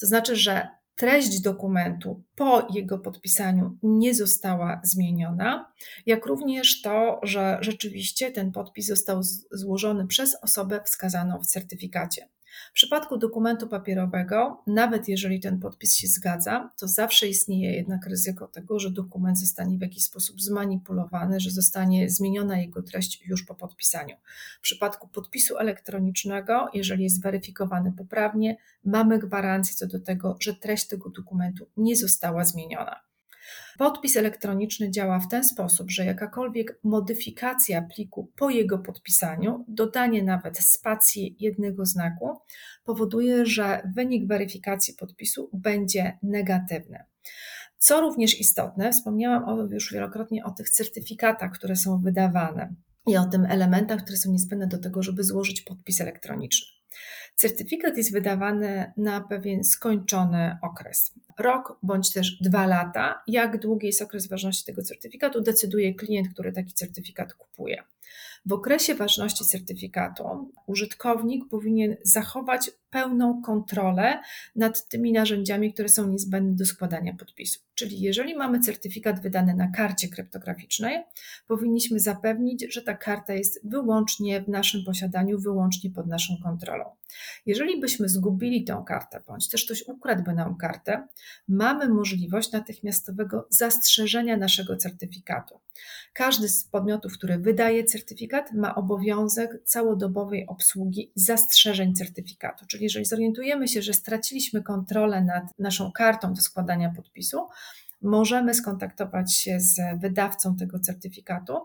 To 0.00 0.06
znaczy, 0.06 0.36
że 0.36 0.68
treść 0.94 1.40
dokumentu 1.40 2.22
po 2.36 2.68
jego 2.70 2.98
podpisaniu 2.98 3.78
nie 3.82 4.14
została 4.14 4.80
zmieniona, 4.84 5.72
jak 6.06 6.26
również 6.26 6.82
to, 6.82 7.20
że 7.22 7.58
rzeczywiście 7.60 8.32
ten 8.32 8.52
podpis 8.52 8.86
został 8.86 9.22
złożony 9.52 10.06
przez 10.06 10.36
osobę 10.42 10.80
wskazaną 10.84 11.38
w 11.38 11.46
certyfikacie. 11.46 12.28
W 12.70 12.72
przypadku 12.72 13.18
dokumentu 13.18 13.68
papierowego, 13.68 14.62
nawet 14.66 15.08
jeżeli 15.08 15.40
ten 15.40 15.60
podpis 15.60 15.94
się 15.94 16.08
zgadza, 16.08 16.70
to 16.78 16.88
zawsze 16.88 17.28
istnieje 17.28 17.72
jednak 17.72 18.06
ryzyko 18.06 18.48
tego, 18.48 18.78
że 18.78 18.90
dokument 18.90 19.38
zostanie 19.38 19.78
w 19.78 19.80
jakiś 19.80 20.04
sposób 20.04 20.40
zmanipulowany, 20.40 21.40
że 21.40 21.50
zostanie 21.50 22.10
zmieniona 22.10 22.58
jego 22.58 22.82
treść 22.82 23.22
już 23.26 23.44
po 23.44 23.54
podpisaniu. 23.54 24.16
W 24.58 24.60
przypadku 24.60 25.08
podpisu 25.08 25.58
elektronicznego, 25.58 26.68
jeżeli 26.74 27.04
jest 27.04 27.22
weryfikowany 27.22 27.92
poprawnie, 27.92 28.56
mamy 28.84 29.18
gwarancję 29.18 29.74
co 29.74 29.86
do 29.86 30.00
tego, 30.00 30.36
że 30.40 30.54
treść 30.54 30.86
tego 30.86 31.10
dokumentu 31.10 31.66
nie 31.76 31.96
została 31.96 32.44
zmieniona. 32.44 33.00
Podpis 33.78 34.16
elektroniczny 34.16 34.90
działa 34.90 35.18
w 35.18 35.28
ten 35.28 35.44
sposób, 35.44 35.90
że 35.90 36.04
jakakolwiek 36.04 36.78
modyfikacja 36.84 37.82
pliku 37.94 38.32
po 38.36 38.50
jego 38.50 38.78
podpisaniu, 38.78 39.64
dodanie 39.68 40.22
nawet 40.22 40.58
spacji 40.58 41.36
jednego 41.40 41.86
znaku, 41.86 42.38
powoduje, 42.84 43.46
że 43.46 43.90
wynik 43.94 44.26
weryfikacji 44.28 44.94
podpisu 44.94 45.50
będzie 45.52 46.18
negatywny. 46.22 46.98
Co 47.78 48.00
również 48.00 48.40
istotne, 48.40 48.92
wspomniałam 48.92 49.70
już 49.70 49.92
wielokrotnie 49.92 50.44
o 50.44 50.50
tych 50.50 50.70
certyfikatach, 50.70 51.52
które 51.52 51.76
są 51.76 52.00
wydawane 52.02 52.74
i 53.06 53.16
o 53.16 53.24
tym 53.24 53.44
elementach, 53.44 54.02
które 54.02 54.16
są 54.16 54.32
niezbędne 54.32 54.66
do 54.66 54.78
tego, 54.78 55.02
żeby 55.02 55.24
złożyć 55.24 55.60
podpis 55.60 56.00
elektroniczny. 56.00 56.83
Certyfikat 57.34 57.96
jest 57.96 58.12
wydawany 58.12 58.92
na 58.96 59.20
pewien 59.20 59.64
skończony 59.64 60.56
okres. 60.62 61.12
Rok 61.38 61.78
bądź 61.82 62.12
też 62.12 62.38
dwa 62.40 62.66
lata. 62.66 63.22
Jak 63.26 63.60
długi 63.60 63.86
jest 63.86 64.02
okres 64.02 64.28
ważności 64.28 64.64
tego 64.64 64.82
certyfikatu, 64.82 65.40
decyduje 65.40 65.94
klient, 65.94 66.28
który 66.28 66.52
taki 66.52 66.72
certyfikat 66.72 67.34
kupuje. 67.34 67.82
W 68.46 68.52
okresie 68.52 68.94
ważności 68.94 69.44
certyfikatu 69.44 70.50
użytkownik 70.66 71.48
powinien 71.48 71.96
zachować 72.02 72.70
pełną 72.94 73.42
kontrolę 73.42 74.20
nad 74.56 74.88
tymi 74.88 75.12
narzędziami, 75.12 75.72
które 75.72 75.88
są 75.88 76.08
niezbędne 76.08 76.56
do 76.56 76.66
składania 76.66 77.14
podpisu. 77.14 77.60
Czyli 77.74 78.00
jeżeli 78.00 78.36
mamy 78.36 78.60
certyfikat 78.60 79.22
wydany 79.22 79.54
na 79.54 79.70
karcie 79.70 80.08
kryptograficznej, 80.08 81.02
powinniśmy 81.46 82.00
zapewnić, 82.00 82.66
że 82.74 82.82
ta 82.82 82.94
karta 82.94 83.34
jest 83.34 83.68
wyłącznie 83.68 84.42
w 84.42 84.48
naszym 84.48 84.84
posiadaniu, 84.84 85.38
wyłącznie 85.38 85.90
pod 85.90 86.06
naszą 86.06 86.36
kontrolą. 86.42 86.84
Jeżeli 87.46 87.80
byśmy 87.80 88.08
zgubili 88.08 88.64
tę 88.64 88.82
kartę, 88.86 89.22
bądź 89.26 89.48
też 89.48 89.64
ktoś 89.64 89.88
ukradłby 89.88 90.34
nam 90.34 90.56
kartę, 90.56 91.06
mamy 91.48 91.88
możliwość 91.88 92.52
natychmiastowego 92.52 93.46
zastrzeżenia 93.50 94.36
naszego 94.36 94.76
certyfikatu. 94.76 95.60
Każdy 96.12 96.48
z 96.48 96.64
podmiotów, 96.64 97.12
który 97.12 97.38
wydaje 97.38 97.84
certyfikat, 97.84 98.52
ma 98.52 98.74
obowiązek 98.74 99.62
całodobowej 99.64 100.46
obsługi 100.46 101.12
zastrzeżeń 101.14 101.94
certyfikatu. 101.94 102.66
Czyli 102.66 102.83
jeżeli 102.84 103.04
zorientujemy 103.04 103.68
się, 103.68 103.82
że 103.82 103.92
straciliśmy 103.92 104.62
kontrolę 104.62 105.22
nad 105.22 105.44
naszą 105.58 105.92
kartą 105.92 106.34
do 106.34 106.42
składania 106.42 106.92
podpisu, 106.96 107.38
możemy 108.04 108.54
skontaktować 108.54 109.34
się 109.34 109.60
z 109.60 110.00
wydawcą 110.00 110.56
tego 110.56 110.78
certyfikatu, 110.78 111.58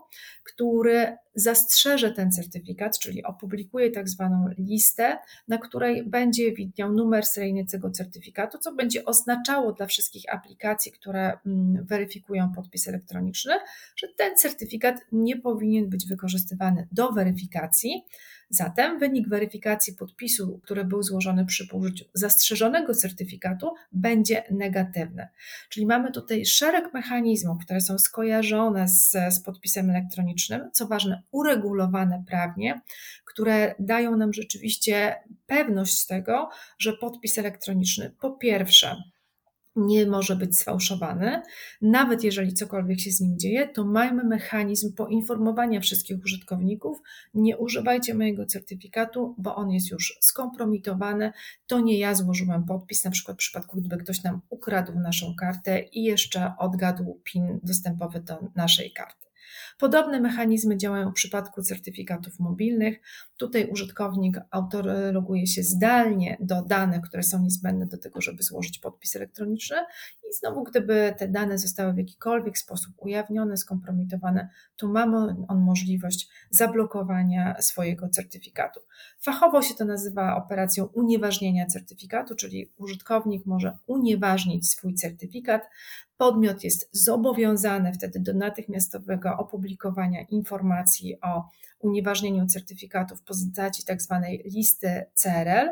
który 0.44 1.16
zastrzeże 1.34 2.12
ten 2.12 2.32
certyfikat, 2.32 2.98
czyli 2.98 3.24
opublikuje 3.24 3.90
tak 3.90 4.08
zwaną 4.08 4.48
listę, 4.58 5.18
na 5.48 5.58
której 5.58 6.06
będzie 6.06 6.52
widniał 6.52 6.92
numer 6.92 7.26
seryjny 7.26 7.66
tego 7.66 7.90
certyfikatu, 7.90 8.58
co 8.58 8.74
będzie 8.74 9.04
oznaczało 9.04 9.72
dla 9.72 9.86
wszystkich 9.86 10.34
aplikacji, 10.34 10.92
które 10.92 11.38
mm, 11.46 11.84
weryfikują 11.84 12.52
podpis 12.52 12.88
elektroniczny, 12.88 13.54
że 13.96 14.08
ten 14.16 14.36
certyfikat 14.36 14.96
nie 15.12 15.36
powinien 15.36 15.88
być 15.88 16.06
wykorzystywany 16.06 16.88
do 16.92 17.12
weryfikacji 17.12 18.04
Zatem 18.52 18.98
wynik 18.98 19.28
weryfikacji 19.28 19.92
podpisu, 19.92 20.60
który 20.62 20.84
był 20.84 21.02
złożony 21.02 21.46
przy 21.46 21.68
użyciu 21.72 22.04
zastrzeżonego 22.14 22.94
certyfikatu, 22.94 23.74
będzie 23.92 24.44
negatywny. 24.50 25.28
Czyli 25.68 25.86
mamy 25.86 26.12
tutaj 26.12 26.46
szereg 26.46 26.94
mechanizmów, 26.94 27.64
które 27.64 27.80
są 27.80 27.98
skojarzone 27.98 28.88
z, 28.88 29.10
z 29.30 29.40
podpisem 29.40 29.90
elektronicznym, 29.90 30.70
co 30.72 30.86
ważne, 30.86 31.22
uregulowane 31.30 32.24
prawnie, 32.26 32.80
które 33.24 33.74
dają 33.78 34.16
nam 34.16 34.32
rzeczywiście 34.32 35.14
pewność 35.46 36.06
tego, 36.06 36.48
że 36.78 36.92
podpis 36.92 37.38
elektroniczny 37.38 38.10
po 38.20 38.30
pierwsze 38.30 38.96
nie 39.76 40.06
może 40.06 40.36
być 40.36 40.58
sfałszowany. 40.58 41.42
Nawet 41.82 42.24
jeżeli 42.24 42.54
cokolwiek 42.54 43.00
się 43.00 43.10
z 43.10 43.20
nim 43.20 43.38
dzieje, 43.38 43.68
to 43.68 43.84
mamy 43.84 44.24
mechanizm 44.24 44.94
poinformowania 44.94 45.80
wszystkich 45.80 46.24
użytkowników: 46.24 46.98
nie 47.34 47.56
używajcie 47.56 48.14
mojego 48.14 48.46
certyfikatu, 48.46 49.34
bo 49.38 49.56
on 49.56 49.70
jest 49.70 49.90
już 49.90 50.18
skompromitowany. 50.20 51.32
To 51.66 51.80
nie 51.80 51.98
ja 51.98 52.14
złożyłem 52.14 52.64
podpis, 52.64 53.04
na 53.04 53.10
przykład 53.10 53.36
w 53.36 53.38
przypadku, 53.38 53.80
gdyby 53.80 53.96
ktoś 53.96 54.22
nam 54.22 54.40
ukradł 54.50 54.98
naszą 54.98 55.34
kartę 55.34 55.80
i 55.80 56.02
jeszcze 56.02 56.52
odgadł 56.58 57.20
PIN 57.24 57.60
dostępowy 57.62 58.20
do 58.20 58.38
naszej 58.56 58.92
karty. 58.92 59.29
Podobne 59.80 60.20
mechanizmy 60.20 60.76
działają 60.76 61.10
w 61.10 61.14
przypadku 61.14 61.62
certyfikatów 61.62 62.40
mobilnych. 62.40 63.00
Tutaj 63.36 63.70
użytkownik 63.70 64.36
autologuje 64.50 65.46
się 65.46 65.62
zdalnie 65.62 66.36
do 66.40 66.62
danych, 66.62 67.00
które 67.02 67.22
są 67.22 67.42
niezbędne 67.42 67.86
do 67.86 67.98
tego, 67.98 68.20
żeby 68.20 68.42
złożyć 68.42 68.78
podpis 68.78 69.16
elektroniczny 69.16 69.76
i 70.30 70.34
znowu, 70.34 70.64
gdyby 70.64 71.14
te 71.18 71.28
dane 71.28 71.58
zostały 71.58 71.92
w 71.92 71.98
jakikolwiek 71.98 72.58
sposób 72.58 72.94
ujawnione, 72.96 73.56
skompromitowane, 73.56 74.48
to 74.76 74.88
mamy 74.88 75.16
on 75.48 75.60
możliwość 75.60 76.28
zablokowania 76.50 77.56
swojego 77.60 78.08
certyfikatu. 78.08 78.80
Fachowo 79.20 79.62
się 79.62 79.74
to 79.74 79.84
nazywa 79.84 80.36
operacją 80.36 80.84
unieważnienia 80.84 81.66
certyfikatu, 81.66 82.34
czyli 82.34 82.72
użytkownik 82.76 83.46
może 83.46 83.78
unieważnić 83.86 84.68
swój 84.68 84.94
certyfikat. 84.94 85.62
Podmiot 86.20 86.64
jest 86.64 86.88
zobowiązany 86.92 87.92
wtedy 87.92 88.20
do 88.20 88.34
natychmiastowego 88.34 89.36
opublikowania 89.38 90.22
informacji 90.22 91.20
o 91.20 91.48
unieważnieniu 91.78 92.46
certyfikatów 92.46 93.20
w 93.20 93.22
postaci 93.22 93.84
tzw. 93.84 94.20
Tak 94.22 94.52
listy 94.52 95.04
CRL, 95.14 95.68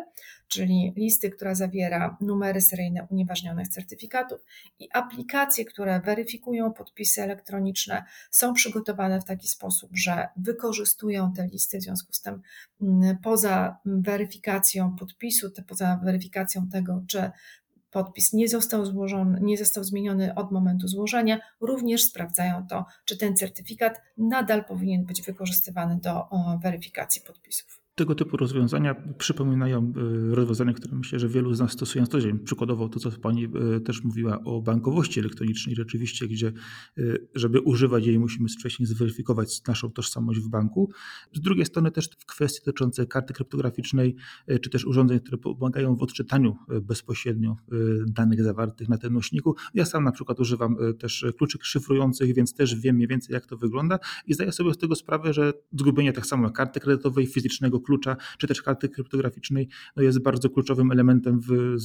czyli 0.48 0.92
listy, 0.96 1.30
która 1.30 1.54
zawiera 1.54 2.16
numery 2.20 2.60
seryjne 2.60 3.06
unieważnionych 3.10 3.68
certyfikatów 3.68 4.40
i 4.78 4.88
aplikacje, 4.92 5.64
które 5.64 6.00
weryfikują 6.00 6.72
podpisy 6.72 7.22
elektroniczne, 7.22 8.04
są 8.30 8.54
przygotowane 8.54 9.20
w 9.20 9.24
taki 9.24 9.48
sposób, 9.48 9.90
że 9.94 10.28
wykorzystują 10.36 11.32
te 11.32 11.46
listy, 11.46 11.78
w 11.78 11.82
związku 11.82 12.12
z 12.12 12.20
tym 12.20 12.42
mm, 12.82 13.18
poza 13.22 13.78
weryfikacją 13.84 14.96
podpisu, 14.96 15.50
poza 15.66 16.00
weryfikacją 16.04 16.68
tego, 16.68 17.02
czy 17.08 17.30
podpis 17.90 18.32
nie 18.32 18.48
został 18.48 18.86
złożony, 18.86 19.40
nie 19.42 19.58
został 19.58 19.84
zmieniony 19.84 20.34
od 20.34 20.52
momentu 20.52 20.88
złożenia, 20.88 21.38
również 21.60 22.04
sprawdzają 22.04 22.66
to, 22.66 22.84
czy 23.04 23.16
ten 23.16 23.36
certyfikat 23.36 24.00
nadal 24.18 24.64
powinien 24.64 25.04
być 25.04 25.22
wykorzystywany 25.22 25.96
do 25.96 26.28
weryfikacji 26.62 27.22
podpisów. 27.22 27.87
Tego 27.98 28.14
typu 28.14 28.36
rozwiązania 28.36 28.94
przypominają 29.18 29.92
e, 30.32 30.34
rozwiązania, 30.34 30.72
które 30.72 30.96
myślę, 30.96 31.18
że 31.18 31.28
wielu 31.28 31.54
z 31.54 31.60
nas 31.60 31.72
stosują 31.72 32.02
na 32.02 32.06
co 32.06 32.20
dzień. 32.20 32.38
Przykładowo 32.38 32.88
to, 32.88 33.00
co 33.00 33.10
Pani 33.10 33.44
e, 33.44 33.80
też 33.80 34.04
mówiła 34.04 34.44
o 34.44 34.62
bankowości 34.62 35.20
elektronicznej, 35.20 35.76
rzeczywiście, 35.76 36.28
gdzie 36.28 36.52
e, 36.98 37.02
żeby 37.34 37.60
używać 37.60 38.06
jej, 38.06 38.18
musimy 38.18 38.48
wcześniej 38.48 38.86
zweryfikować 38.86 39.66
naszą 39.66 39.90
tożsamość 39.90 40.40
w 40.40 40.48
banku. 40.48 40.90
Z 41.32 41.40
drugiej 41.40 41.66
strony 41.66 41.90
też 41.90 42.10
w 42.18 42.26
kwestii 42.26 42.60
dotyczące 42.66 43.06
karty 43.06 43.34
kryptograficznej, 43.34 44.16
czy 44.62 44.70
też 44.70 44.84
urządzeń, 44.84 45.20
które 45.20 45.38
pomagają 45.38 45.96
w 45.96 46.02
odczytaniu 46.02 46.56
bezpośrednio 46.82 47.56
danych 48.06 48.42
zawartych 48.42 48.88
na 48.88 48.98
tym 48.98 49.12
nośniku. 49.12 49.56
Ja 49.74 49.84
sam 49.84 50.04
na 50.04 50.12
przykład 50.12 50.40
używam 50.40 50.76
też 50.98 51.26
kluczyk 51.38 51.64
szyfrujących, 51.64 52.34
więc 52.34 52.54
też 52.54 52.74
wiem 52.74 52.96
mniej 52.96 53.08
więcej, 53.08 53.34
jak 53.34 53.46
to 53.46 53.56
wygląda 53.56 53.98
i 54.26 54.34
zdaję 54.34 54.52
sobie 54.52 54.74
z 54.74 54.78
tego 54.78 54.94
sprawę, 54.94 55.32
że 55.32 55.52
zgubienie 55.72 56.12
tak 56.12 56.26
samo 56.26 56.50
karty 56.50 56.80
kredytowej, 56.80 57.26
fizycznego 57.26 57.80
klucza, 57.88 58.16
czy 58.38 58.46
też 58.46 58.62
karty 58.62 58.88
kryptograficznej 58.88 59.68
no 59.96 60.02
jest 60.02 60.22
bardzo 60.22 60.50
kluczowym 60.50 60.92
elementem 60.92 61.40
w 61.40 61.76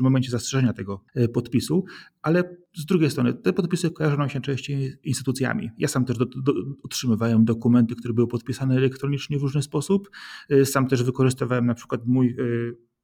momencie 0.00 0.30
zastrzeżenia 0.30 0.72
tego 0.72 1.04
e, 1.14 1.28
podpisu, 1.28 1.84
ale 2.22 2.56
z 2.76 2.84
drugiej 2.86 3.10
strony 3.10 3.34
te 3.34 3.52
podpisy 3.52 3.90
kojarzą 3.90 4.28
się 4.28 4.40
częściej 4.40 4.96
instytucjami. 5.04 5.70
Ja 5.78 5.88
sam 5.88 6.04
też 6.04 6.18
do, 6.18 6.24
do, 6.26 6.52
otrzymywałem 6.82 7.44
dokumenty, 7.44 7.94
które 7.94 8.14
były 8.14 8.28
podpisane 8.28 8.76
elektronicznie 8.76 9.38
w 9.38 9.42
różny 9.42 9.62
sposób. 9.62 10.10
E, 10.50 10.64
sam 10.64 10.88
też 10.88 11.02
wykorzystywałem 11.02 11.66
na 11.66 11.74
przykład 11.74 12.06
mój 12.06 12.28
e, 12.30 12.34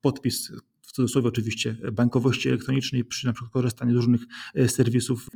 podpis 0.00 0.52
cudzysłowie 0.94 1.28
oczywiście 1.28 1.76
bankowości 1.92 2.48
elektronicznej 2.48 3.04
przy 3.04 3.26
na 3.26 3.32
przykład 3.32 3.52
korzystaniu 3.52 3.92
z 3.92 3.96
różnych 3.96 4.20
serwisów. 4.66 5.28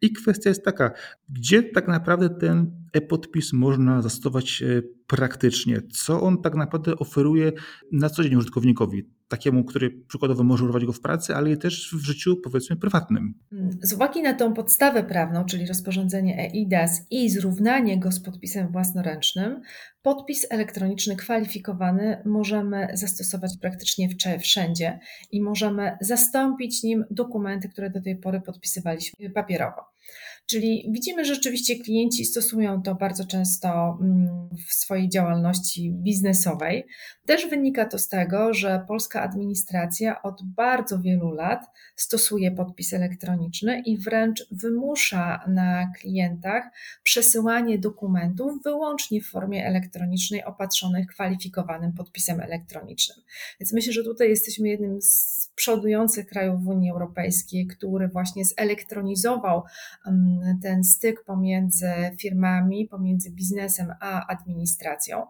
I 0.00 0.12
kwestia 0.12 0.48
jest 0.48 0.64
taka, 0.64 0.90
gdzie 1.28 1.62
tak 1.62 1.88
naprawdę 1.88 2.30
ten 2.30 2.86
e-podpis 2.92 3.52
można 3.52 4.02
zastosować 4.02 4.62
e, 4.62 4.82
praktycznie? 5.06 5.82
Co 5.92 6.20
on 6.20 6.42
tak 6.42 6.54
naprawdę 6.54 6.96
oferuje 6.96 7.52
na 7.92 8.10
co 8.10 8.22
dzień 8.22 8.34
użytkownikowi? 8.34 9.08
Takiemu, 9.32 9.64
który 9.64 9.90
przykładowo 9.90 10.44
może 10.44 10.64
używać 10.64 10.84
go 10.84 10.92
w 10.92 11.00
pracy, 11.00 11.34
ale 11.34 11.56
też 11.56 11.94
w 11.94 12.04
życiu 12.04 12.36
powiedzmy 12.36 12.76
prywatnym. 12.76 13.34
Z 13.82 13.92
uwagi 13.92 14.22
na 14.22 14.34
tą 14.34 14.54
podstawę 14.54 15.04
prawną, 15.04 15.44
czyli 15.44 15.66
rozporządzenie 15.66 16.38
EIDAS 16.38 17.06
i 17.10 17.30
zrównanie 17.30 18.00
go 18.00 18.12
z 18.12 18.20
podpisem 18.20 18.72
własnoręcznym, 18.72 19.60
podpis 20.02 20.46
elektroniczny 20.50 21.16
kwalifikowany 21.16 22.22
możemy 22.24 22.88
zastosować 22.94 23.52
praktycznie 23.60 24.08
wszędzie 24.40 24.98
i 25.30 25.42
możemy 25.42 25.96
zastąpić 26.00 26.82
nim 26.82 27.04
dokumenty, 27.10 27.68
które 27.68 27.90
do 27.90 28.02
tej 28.02 28.16
pory 28.16 28.40
podpisywaliśmy 28.40 29.30
papierowo. 29.30 29.82
Czyli 30.46 30.88
widzimy, 30.92 31.24
że 31.24 31.34
rzeczywiście 31.34 31.76
klienci 31.76 32.24
stosują 32.24 32.82
to 32.82 32.94
bardzo 32.94 33.26
często 33.26 33.98
mm, 34.00 34.48
w 34.68 34.72
swojej 34.72 35.08
działalności 35.08 35.92
biznesowej. 35.92 36.86
Też 37.26 37.46
wynika 37.46 37.84
to 37.84 37.98
z 37.98 38.08
tego, 38.08 38.54
że 38.54 38.84
polska 38.88 39.22
administracja 39.22 40.22
od 40.22 40.42
bardzo 40.44 40.98
wielu 40.98 41.30
lat 41.30 41.66
stosuje 41.96 42.50
podpis 42.50 42.92
elektroniczny 42.92 43.82
i 43.86 43.98
wręcz 43.98 44.46
wymusza 44.50 45.44
na 45.48 45.92
klientach 46.00 46.64
przesyłanie 47.02 47.78
dokumentów 47.78 48.62
wyłącznie 48.62 49.20
w 49.20 49.26
formie 49.26 49.66
elektronicznej 49.66 50.44
opatrzonych 50.44 51.06
kwalifikowanym 51.06 51.92
podpisem 51.92 52.40
elektronicznym. 52.40 53.18
Więc 53.60 53.72
myślę, 53.72 53.92
że 53.92 54.04
tutaj 54.04 54.28
jesteśmy 54.28 54.68
jednym 54.68 55.02
z 55.02 55.42
przodujących 55.54 56.26
krajów 56.26 56.64
w 56.64 56.68
Unii 56.68 56.90
Europejskiej, 56.90 57.66
który 57.66 58.08
właśnie 58.08 58.44
zelektronizował 58.44 59.62
mm, 60.06 60.41
ten 60.62 60.84
styk 60.84 61.24
pomiędzy 61.24 61.92
firmami, 62.20 62.88
pomiędzy 62.88 63.30
biznesem 63.30 63.92
a 64.00 64.26
administracją. 64.26 65.26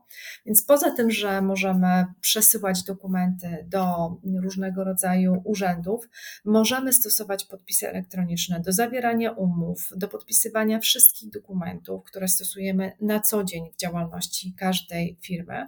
Więc 0.47 0.65
poza 0.65 0.91
tym, 0.91 1.11
że 1.11 1.43
możemy 1.43 2.07
przesyłać 2.21 2.83
dokumenty 2.83 3.67
do 3.69 4.17
różnego 4.43 4.85
rodzaju 4.85 5.43
urzędów, 5.45 6.09
możemy 6.45 6.93
stosować 6.93 7.45
podpisy 7.45 7.89
elektroniczne 7.89 8.61
do 8.61 8.73
zawierania 8.73 9.31
umów, 9.31 9.91
do 9.97 10.09
podpisywania 10.09 10.79
wszystkich 10.79 11.31
dokumentów, 11.31 12.05
które 12.05 12.29
stosujemy 12.29 12.93
na 13.01 13.21
co 13.21 13.45
dzień 13.45 13.71
w 13.73 13.77
działalności 13.77 14.55
każdej 14.59 15.19
firmy 15.21 15.67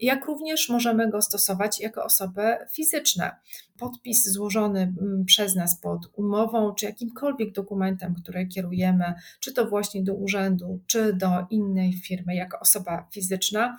jak 0.00 0.24
również 0.26 0.68
możemy 0.68 1.10
go 1.10 1.22
stosować 1.22 1.80
jako 1.80 2.04
osoby 2.04 2.42
fizyczne. 2.72 3.36
Podpis 3.78 4.28
złożony 4.28 4.94
mm, 5.00 5.24
przez 5.24 5.54
nas 5.54 5.80
pod 5.80 6.06
umową, 6.16 6.74
czy 6.74 6.86
jakimkolwiek 6.86 7.52
dokumentem, 7.52 8.14
który 8.14 8.46
kierujemy, 8.46 9.14
czy 9.40 9.52
to 9.52 9.66
właśnie 9.66 10.02
do 10.02 10.14
urzędu, 10.14 10.80
czy 10.86 11.12
do 11.12 11.30
innej 11.50 11.92
firmy, 11.92 12.34
jako 12.34 12.58
osoba 12.60 13.08
fizyczna, 13.12 13.76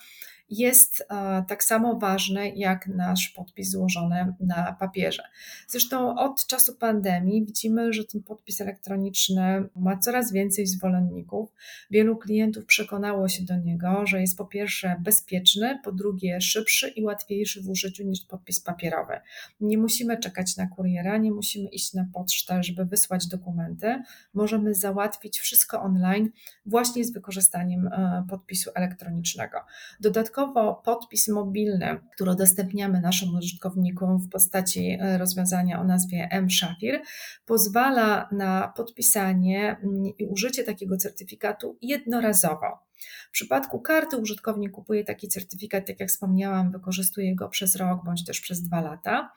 jest 0.50 1.02
e, 1.10 1.44
tak 1.48 1.64
samo 1.64 2.00
ważny 2.00 2.50
jak 2.50 2.88
nasz 2.88 3.30
podpis 3.30 3.70
złożony 3.70 4.34
na 4.40 4.76
papierze. 4.80 5.24
Zresztą 5.68 6.16
od 6.16 6.48
czasu 6.48 6.76
pandemii 6.76 7.46
widzimy, 7.46 7.94
że 7.94 8.06
ten 8.06 8.24
podpis 8.24 8.62
elektroniczny 8.62 9.70
ma 9.76 9.98
coraz 9.98 10.32
więcej 10.32 10.68
zwolenników. 10.68 11.50
Wielu 11.92 12.18
klientów 12.18 12.66
przekonało 12.66 13.30
się 13.30 13.44
do 13.44 13.58
niego, 13.58 14.08
że 14.08 14.22
jest 14.22 14.38
po 14.38 14.46
pierwsze 14.46 14.96
bezpieczny, 15.00 15.80
po 15.84 15.92
drugie 15.92 16.42
szybszy 16.42 16.90
i 16.90 17.04
łatwiejszy 17.04 17.62
w 17.62 17.70
użyciu 17.70 18.04
niż 18.04 18.26
podpis 18.26 18.60
papierowy. 18.60 19.20
Nie 19.62 19.78
musimy 19.78 20.18
czekać 20.18 20.58
na 20.58 20.68
kuriera, 20.68 21.18
nie 21.18 21.32
musimy 21.32 21.70
iść 21.70 21.94
na 21.94 22.06
pocztę, 22.14 22.64
żeby 22.64 22.86
wysłać 22.86 23.28
dokumenty. 23.28 24.04
Możemy 24.34 24.74
załatwić 24.74 25.40
wszystko 25.40 25.82
online 25.82 26.30
właśnie 26.66 27.06
z 27.06 27.14
wykorzystaniem 27.14 27.88
e, 27.88 28.26
podpisu 28.30 28.72
elektronicznego. 28.76 29.58
Dodatkowo 30.00 30.37
Dodatkowo 30.38 30.82
podpis 30.86 31.28
mobilny, 31.28 32.00
który 32.16 32.32
udostępniamy 32.32 33.02
naszym 33.02 33.36
użytkownikom 33.36 34.20
w 34.20 34.30
postaci 34.30 34.98
e, 35.00 35.18
rozwiązania 35.18 35.82
o 35.82 35.84
nazwie 35.84 36.28
M-Shafir, 36.32 37.02
pozwala 37.46 38.30
na 38.32 38.74
podpisanie 38.76 39.78
i 40.18 40.26
użycie 40.26 40.64
takiego 40.64 40.98
certyfikatu 40.98 41.78
jednorazowo. 41.82 42.87
W 43.30 43.32
przypadku 43.32 43.80
karty 43.80 44.18
użytkownik 44.18 44.72
kupuje 44.72 45.04
taki 45.04 45.28
certyfikat, 45.28 45.88
tak 45.88 46.00
jak 46.00 46.10
wspomniałam, 46.10 46.72
wykorzystuje 46.72 47.36
go 47.36 47.50
przez 47.50 47.76
rok 47.76 48.06
bądź 48.06 48.26
też 48.26 48.42
przez 48.42 48.62
dwa 48.62 48.82
lata. 48.82 49.32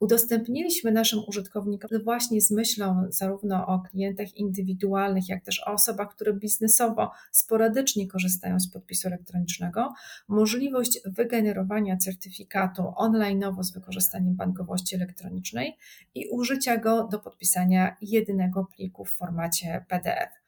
Udostępniliśmy 0.00 0.92
naszym 0.92 1.20
użytkownikom 1.28 1.90
właśnie 2.04 2.40
z 2.40 2.50
myślą 2.50 3.06
zarówno 3.08 3.66
o 3.66 3.78
klientach 3.78 4.36
indywidualnych, 4.36 5.28
jak 5.28 5.44
też 5.44 5.62
o 5.66 5.72
osobach, 5.72 6.08
które 6.14 6.32
biznesowo 6.32 7.10
sporadycznie 7.30 8.08
korzystają 8.08 8.60
z 8.60 8.70
podpisu 8.70 9.08
elektronicznego, 9.08 9.94
możliwość 10.28 11.00
wygenerowania 11.06 11.96
certyfikatu 11.96 12.82
online'owo 12.82 13.62
z 13.62 13.72
wykorzystaniem 13.72 14.34
bankowości 14.34 14.96
elektronicznej 14.96 15.76
i 16.14 16.28
użycia 16.28 16.76
go 16.76 17.08
do 17.08 17.18
podpisania 17.18 17.96
jednego 18.00 18.64
pliku 18.64 19.04
w 19.04 19.10
formacie 19.10 19.84
PDF. 19.88 20.43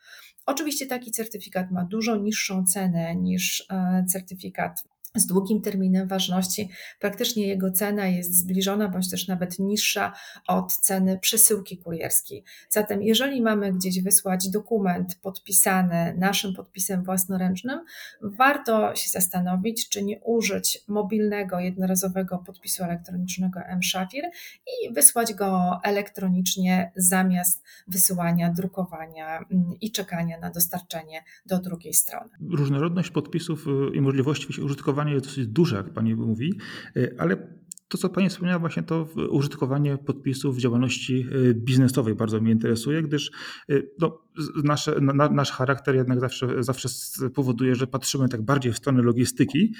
Oczywiście 0.46 0.86
taki 0.86 1.10
certyfikat 1.10 1.70
ma 1.70 1.84
dużo 1.84 2.16
niższą 2.16 2.64
cenę 2.64 3.16
niż 3.16 3.66
e, 3.70 4.04
certyfikat 4.08 4.84
z 5.20 5.26
długim 5.26 5.62
terminem 5.62 6.08
ważności, 6.08 6.68
praktycznie 7.00 7.46
jego 7.46 7.70
cena 7.70 8.06
jest 8.06 8.34
zbliżona 8.34 8.88
bądź 8.88 9.10
też 9.10 9.28
nawet 9.28 9.58
niższa 9.58 10.12
od 10.46 10.72
ceny 10.72 11.18
przesyłki 11.18 11.78
kurierskiej. 11.78 12.44
Zatem, 12.70 13.02
jeżeli 13.02 13.42
mamy 13.42 13.72
gdzieś 13.72 14.02
wysłać 14.02 14.48
dokument 14.48 15.18
podpisany 15.22 16.14
naszym 16.18 16.54
podpisem 16.54 17.04
własnoręcznym, 17.04 17.80
warto 18.22 18.96
się 18.96 19.10
zastanowić, 19.10 19.88
czy 19.88 20.02
nie 20.02 20.20
użyć 20.20 20.84
mobilnego, 20.88 21.60
jednorazowego 21.60 22.38
podpisu 22.38 22.84
elektronicznego 22.84 23.60
M-Shafir 23.60 24.24
i 24.66 24.94
wysłać 24.94 25.34
go 25.34 25.80
elektronicznie 25.84 26.92
zamiast 26.96 27.64
wysyłania, 27.88 28.52
drukowania 28.52 29.38
mm, 29.38 29.74
i 29.80 29.90
czekania 29.90 30.38
na 30.38 30.50
dostarczenie 30.50 31.24
do 31.46 31.58
drugiej 31.58 31.94
strony. 31.94 32.30
Różnorodność 32.50 33.10
podpisów 33.10 33.66
y, 33.66 33.96
i 33.96 34.00
możliwości 34.00 34.62
użytkowania 34.62 35.05
jest 35.12 35.26
dosyć 35.26 35.46
duże, 35.46 35.76
jak 35.76 35.90
Pani 35.90 36.14
mówi, 36.14 36.52
e, 36.96 37.10
ale 37.18 37.56
to, 37.88 37.98
co 37.98 38.08
Pani 38.08 38.28
wspomniała, 38.28 38.58
właśnie 38.58 38.82
to 38.82 39.08
użytkowanie 39.30 39.98
podpisów 39.98 40.56
w 40.56 40.60
działalności 40.60 41.26
e, 41.50 41.54
biznesowej 41.54 42.14
bardzo 42.14 42.40
mnie 42.40 42.52
interesuje, 42.52 43.02
gdyż 43.02 43.30
e, 43.68 43.74
no, 44.00 44.22
nasze, 44.64 45.00
na, 45.00 45.28
nasz 45.28 45.50
charakter 45.50 45.94
jednak 45.94 46.20
zawsze, 46.20 46.62
zawsze 46.62 46.88
powoduje, 47.34 47.74
że 47.74 47.86
patrzymy 47.86 48.28
tak 48.28 48.42
bardziej 48.42 48.72
w 48.72 48.76
stronę 48.76 49.02
logistyki. 49.02 49.74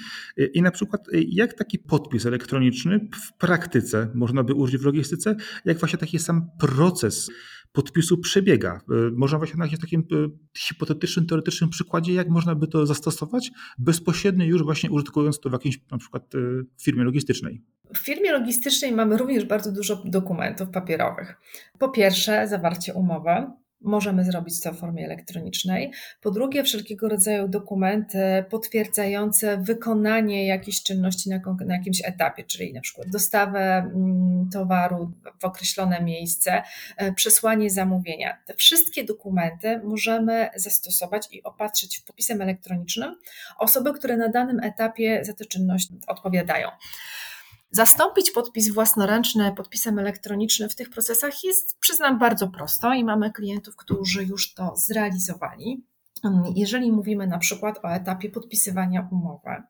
I 0.53 0.61
na 0.61 0.71
przykład, 0.71 1.01
jak 1.11 1.53
taki 1.53 1.79
podpis 1.79 2.25
elektroniczny 2.25 3.09
w 3.23 3.37
praktyce 3.37 4.11
można 4.13 4.43
by 4.43 4.53
użyć 4.53 4.81
w 4.81 4.85
logistyce, 4.85 5.35
jak 5.65 5.79
właśnie 5.79 5.99
taki 5.99 6.19
sam 6.19 6.49
proces 6.59 7.29
podpisu 7.77 8.17
przebiega. 8.17 8.81
E, 8.89 8.93
można 9.11 9.37
właśnie 9.37 9.57
na 9.57 9.67
takim 9.81 9.99
e, 9.99 10.29
hipotetycznym, 10.57 11.25
teoretycznym 11.25 11.69
przykładzie, 11.69 12.13
jak 12.13 12.29
można 12.29 12.55
by 12.55 12.67
to 12.67 12.85
zastosować 12.85 13.51
bezpośrednio 13.77 14.45
już 14.45 14.63
właśnie 14.63 14.91
użytkując 14.91 15.39
to 15.39 15.49
w 15.49 15.53
jakiejś 15.53 15.79
na 15.91 15.97
przykład 15.97 16.35
e, 16.35 16.37
firmie 16.81 17.03
logistycznej. 17.03 17.61
W 17.93 17.97
firmie 17.97 18.31
logistycznej 18.31 18.91
mamy 18.91 19.17
również 19.17 19.45
bardzo 19.45 19.71
dużo 19.71 20.03
dokumentów 20.05 20.69
papierowych. 20.69 21.37
Po 21.79 21.89
pierwsze, 21.89 22.47
zawarcie 22.47 22.93
umowy, 22.93 23.51
możemy 23.81 24.25
zrobić 24.25 24.61
to 24.61 24.73
w 24.73 24.77
formie 24.77 25.05
elektronicznej. 25.05 25.91
Po 26.21 26.31
drugie, 26.31 26.63
wszelkiego 26.63 27.09
rodzaju 27.09 27.47
dokumenty 27.47 28.45
potwierdzające 28.49 29.57
wykonanie 29.57 30.47
jakiejś 30.47 30.83
czynności 30.83 31.29
na, 31.29 31.39
na 31.65 31.77
jakimś 31.77 32.01
etapie, 32.05 32.43
czyli 32.43 32.73
na 32.73 32.81
przykład 32.81 33.07
dostawę 33.09 33.59
mm, 33.59 34.49
towaru 34.53 35.11
w 35.39 35.45
określone 35.45 36.01
miejsce, 36.01 36.63
e, 36.97 37.13
przesłanie 37.13 37.69
zamówienia. 37.69 38.37
Te 38.45 38.53
wszystkie 38.53 39.03
dokumenty 39.03 39.81
możemy 39.83 40.49
zastosować 40.55 41.27
i 41.31 41.43
opatrzyć 41.43 41.97
w 41.97 42.03
podpisem 42.03 42.41
elektronicznym 42.41 43.15
osoby, 43.57 43.93
które 43.93 44.17
na 44.17 44.29
danym 44.29 44.59
etapie 44.63 45.19
za 45.23 45.33
tę 45.33 45.45
czynność 45.45 45.89
odpowiadają. 46.07 46.69
Zastąpić 47.71 48.31
podpis 48.31 48.73
własnoręczny 48.73 49.53
podpisem 49.55 49.99
elektronicznym 49.99 50.69
w 50.69 50.75
tych 50.75 50.89
procesach 50.89 51.43
jest, 51.43 51.79
przyznam, 51.79 52.19
bardzo 52.19 52.47
prosto 52.47 52.93
i 52.93 53.03
mamy 53.03 53.31
klientów, 53.31 53.75
którzy 53.75 54.23
już 54.23 54.53
to 54.53 54.73
zrealizowali. 54.77 55.83
Jeżeli 56.55 56.91
mówimy 56.91 57.27
na 57.27 57.37
przykład 57.37 57.85
o 57.85 57.89
etapie 57.89 58.29
podpisywania 58.29 59.07
umowy, 59.11 59.63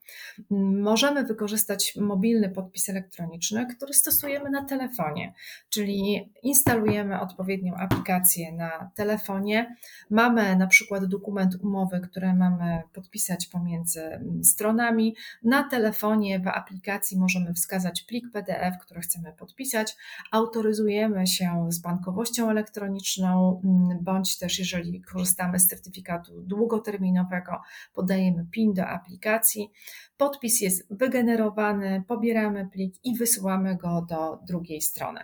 możemy 0.81 1.23
wykorzystać 1.23 1.95
mobilny 1.95 2.49
podpis 2.49 2.89
elektroniczny, 2.89 3.67
który 3.75 3.93
stosujemy 3.93 4.49
na 4.49 4.65
telefonie, 4.65 5.33
czyli 5.69 6.29
instalujemy 6.43 7.19
odpowiednią 7.19 7.75
aplikację 7.75 8.51
na 8.51 8.91
telefonie, 8.95 9.75
mamy 10.09 10.55
na 10.55 10.67
przykład 10.67 11.05
dokument 11.05 11.55
umowy, 11.63 11.99
który 11.99 12.33
mamy 12.33 12.81
podpisać 12.93 13.47
pomiędzy 13.47 14.19
stronami. 14.43 15.15
Na 15.43 15.63
telefonie 15.63 16.39
w 16.39 16.47
aplikacji 16.47 17.19
możemy 17.19 17.53
wskazać 17.53 18.01
plik 18.01 18.31
PDF, 18.31 18.77
który 18.81 19.01
chcemy 19.01 19.33
podpisać, 19.33 19.95
autoryzujemy 20.31 21.27
się 21.27 21.65
z 21.69 21.79
bankowością 21.79 22.49
elektroniczną, 22.49 23.61
bądź 24.01 24.37
też 24.37 24.59
jeżeli 24.59 25.01
korzystamy 25.01 25.59
z 25.59 25.67
certyfikatu 25.67 26.36
długoterminowego, 26.37 27.61
podajemy 27.93 28.45
PIN 28.51 28.73
do 28.73 28.87
aplikacji, 28.87 29.71
podpis 30.17 30.61
jest 30.61 30.87
wygenerowany, 30.89 32.03
pobieramy 32.07 32.69
plik 32.73 32.95
i 33.03 33.15
wysyłamy 33.15 33.75
go 33.75 34.05
do 34.09 34.39
drugiej 34.47 34.81
strony. 34.81 35.19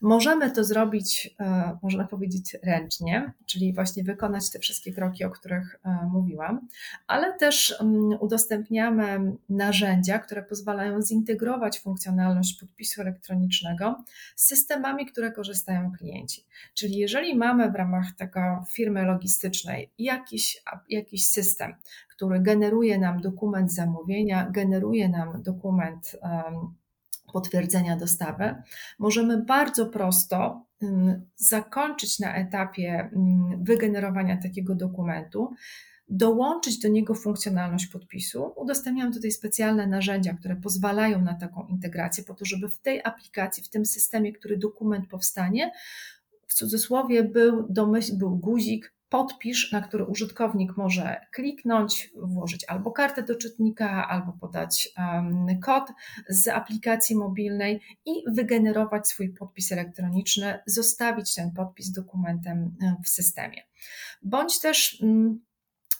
Możemy 0.00 0.50
to 0.50 0.64
zrobić, 0.64 1.34
e, 1.40 1.78
można 1.82 2.04
powiedzieć, 2.04 2.56
ręcznie, 2.62 3.32
czyli 3.46 3.72
właśnie 3.74 4.04
wykonać 4.04 4.50
te 4.50 4.58
wszystkie 4.58 4.92
kroki, 4.92 5.24
o 5.24 5.30
których 5.30 5.80
e, 5.84 6.08
mówiłam, 6.12 6.68
ale 7.06 7.38
też 7.38 7.82
udostępniamy 8.20 9.32
narzędzia, 9.48 10.18
które 10.18 10.42
pozwalają 10.42 11.02
zintegrować 11.02 11.80
funkcjonalność 11.80 12.60
podpisu 12.60 13.00
elektronicznego 13.00 14.04
z 14.36 14.46
systemami, 14.46 15.06
które 15.06 15.32
korzystają 15.32 15.92
klienci. 15.98 16.44
Czyli 16.74 16.96
jeżeli 16.96 17.36
mamy 17.36 17.70
w 17.70 17.74
ramach 17.74 18.06
tego 18.18 18.64
firmy 18.72 19.02
logistycznej 19.02 19.90
jakiś, 19.98 20.62
jakiś 20.88 21.28
system, 21.28 21.74
który 22.16 22.40
generuje 22.40 22.98
nam 22.98 23.20
dokument 23.20 23.72
zamówienia, 23.72 24.50
generuje 24.50 25.08
nam 25.08 25.42
dokument 25.42 26.16
um, 26.22 26.74
potwierdzenia 27.32 27.96
dostawy, 27.96 28.54
możemy 28.98 29.42
bardzo 29.42 29.86
prosto 29.86 30.66
zakończyć 31.36 32.18
na 32.18 32.34
etapie 32.34 33.10
wygenerowania 33.58 34.36
takiego 34.42 34.74
dokumentu, 34.74 35.54
dołączyć 36.08 36.78
do 36.78 36.88
niego 36.88 37.14
funkcjonalność 37.14 37.86
podpisu. 37.86 38.52
Udostępniam 38.56 39.12
tutaj 39.12 39.30
specjalne 39.30 39.86
narzędzia, 39.86 40.34
które 40.34 40.56
pozwalają 40.56 41.20
na 41.20 41.34
taką 41.34 41.66
integrację, 41.66 42.24
po 42.24 42.34
to, 42.34 42.44
żeby 42.44 42.68
w 42.68 42.78
tej 42.78 43.00
aplikacji, 43.04 43.62
w 43.62 43.68
tym 43.68 43.86
systemie, 43.86 44.32
który 44.32 44.56
dokument 44.56 45.08
powstanie, 45.08 45.72
w 46.46 46.54
cudzysłowie 46.54 47.24
był 47.24 47.66
domyśl, 47.70 48.16
był 48.16 48.36
guzik 48.36 48.94
podpisz, 49.14 49.72
na 49.72 49.80
który 49.80 50.04
użytkownik 50.04 50.76
może 50.76 51.20
kliknąć, 51.32 52.10
włożyć 52.16 52.64
albo 52.68 52.90
kartę 52.90 53.22
do 53.22 53.34
czytnika, 53.34 54.08
albo 54.08 54.32
podać 54.32 54.94
kod 55.62 55.84
z 56.28 56.48
aplikacji 56.48 57.16
mobilnej 57.16 57.80
i 58.06 58.12
wygenerować 58.26 59.08
swój 59.08 59.28
podpis 59.28 59.72
elektroniczny, 59.72 60.58
zostawić 60.66 61.34
ten 61.34 61.50
podpis 61.52 61.92
dokumentem 61.92 62.76
w 63.04 63.08
systemie. 63.08 63.62
Bądź 64.22 64.60
też 64.60 65.02
E, 65.02 65.36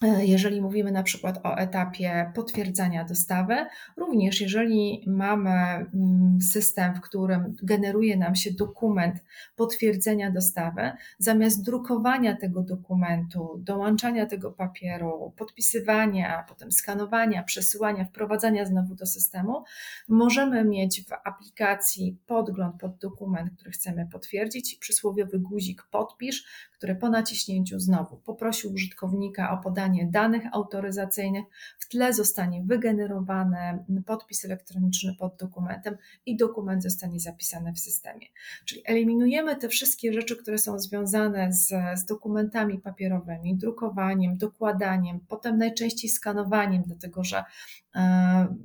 jeżeli 0.03 0.63
mówimy 0.63 0.93
na 0.93 1.03
przykład 1.03 1.41
o 1.47 1.57
etapie 1.57 2.33
potwierdzania 2.35 3.05
dostawy, 3.05 3.67
również 3.97 4.41
jeżeli 4.41 5.05
mamy 5.07 5.51
mm, 5.51 6.39
system, 6.43 6.95
w 6.95 7.01
którym 7.01 7.57
generuje 7.63 8.17
nam 8.17 8.35
się 8.35 8.53
dokument 8.53 9.17
potwierdzenia 9.57 10.31
dostawy, 10.31 10.93
zamiast 11.19 11.65
drukowania 11.65 12.37
tego 12.37 12.63
dokumentu, 12.63 13.59
dołączania 13.59 14.27
tego 14.27 14.53
papieru, 14.53 15.33
podpisywania, 15.37 16.45
potem 16.49 16.73
skanowania, 16.73 17.43
przesyłania, 17.43 18.05
wprowadzania 18.05 18.65
znowu 18.65 18.95
do 18.95 19.07
systemu, 19.07 19.65
możemy 20.09 20.65
mieć 20.65 21.05
w 21.05 21.13
aplikacji 21.25 22.19
podgląd 22.27 22.81
pod 22.81 22.99
dokument, 22.99 23.51
który 23.57 23.71
chcemy 23.71 24.09
potwierdzić, 24.13 24.75
przysłowiowy 24.75 25.39
guzik 25.39 25.83
podpisz, 25.91 26.45
który 26.85 26.97
po 26.97 27.09
naciśnięciu 27.09 27.81
znowu 27.81 28.17
poprosił 28.17 28.73
użytkownika 28.73 29.51
o 29.51 29.63
podanie 29.63 30.07
danych 30.11 30.43
autoryzacyjnych, 30.53 31.45
w 31.79 31.89
tle 31.89 32.13
zostanie 32.13 32.63
wygenerowany 32.67 33.85
podpis 34.07 34.45
elektroniczny 34.45 35.15
pod 35.19 35.37
dokumentem 35.37 35.97
i 36.27 36.37
dokument 36.37 36.83
zostanie 36.83 37.21
zapisany 37.21 37.73
w 37.73 37.79
systemie. 37.79 38.27
Czyli 38.65 38.83
eliminujemy 38.85 39.57
te 39.57 39.69
wszystkie 39.69 40.13
rzeczy, 40.13 40.37
które 40.37 40.59
są 40.59 40.79
związane 40.79 41.53
z, 41.53 41.69
z 41.95 42.05
dokumentami 42.05 42.79
papierowymi, 42.79 43.57
drukowaniem, 43.57 44.37
dokładaniem, 44.37 45.21
potem 45.29 45.59
najczęściej 45.59 46.11
skanowaniem, 46.11 46.83
dlatego 46.87 47.25
że 47.25 47.45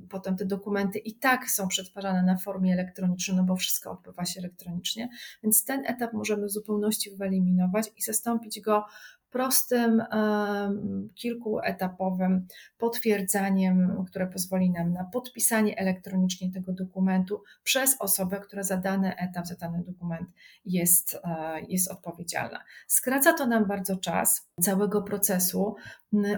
potem 0.08 0.36
te 0.36 0.44
dokumenty 0.44 0.98
i 0.98 1.14
tak 1.14 1.50
są 1.50 1.68
przetwarzane 1.68 2.22
na 2.22 2.36
formie 2.36 2.72
elektronicznej, 2.72 3.36
no 3.36 3.44
bo 3.44 3.56
wszystko 3.56 3.90
odbywa 3.90 4.24
się 4.24 4.40
elektronicznie, 4.40 5.08
więc 5.42 5.64
ten 5.64 5.82
etap 5.86 6.12
możemy 6.12 6.46
w 6.46 6.50
zupełności 6.50 7.10
wyeliminować 7.16 7.86
i 7.96 8.02
zastąpić 8.02 8.60
go 8.60 8.84
prostym, 9.30 10.02
kilkuetapowym 11.14 12.46
potwierdzaniem, 12.78 14.04
które 14.06 14.26
pozwoli 14.26 14.70
nam 14.70 14.92
na 14.92 15.04
podpisanie 15.04 15.78
elektronicznie 15.78 16.52
tego 16.52 16.72
dokumentu 16.72 17.42
przez 17.62 17.96
osobę, 18.00 18.40
która 18.40 18.62
za 18.62 18.76
dany 18.76 19.16
etap, 19.16 19.46
za 19.46 19.54
dany 19.54 19.84
dokument 19.84 20.28
jest, 20.64 21.14
e, 21.24 21.60
jest 21.68 21.90
odpowiedzialna. 21.90 22.60
Skraca 22.86 23.32
to 23.32 23.46
nam 23.46 23.66
bardzo 23.66 23.96
czas 23.96 24.48
całego 24.60 25.02
procesu, 25.02 25.74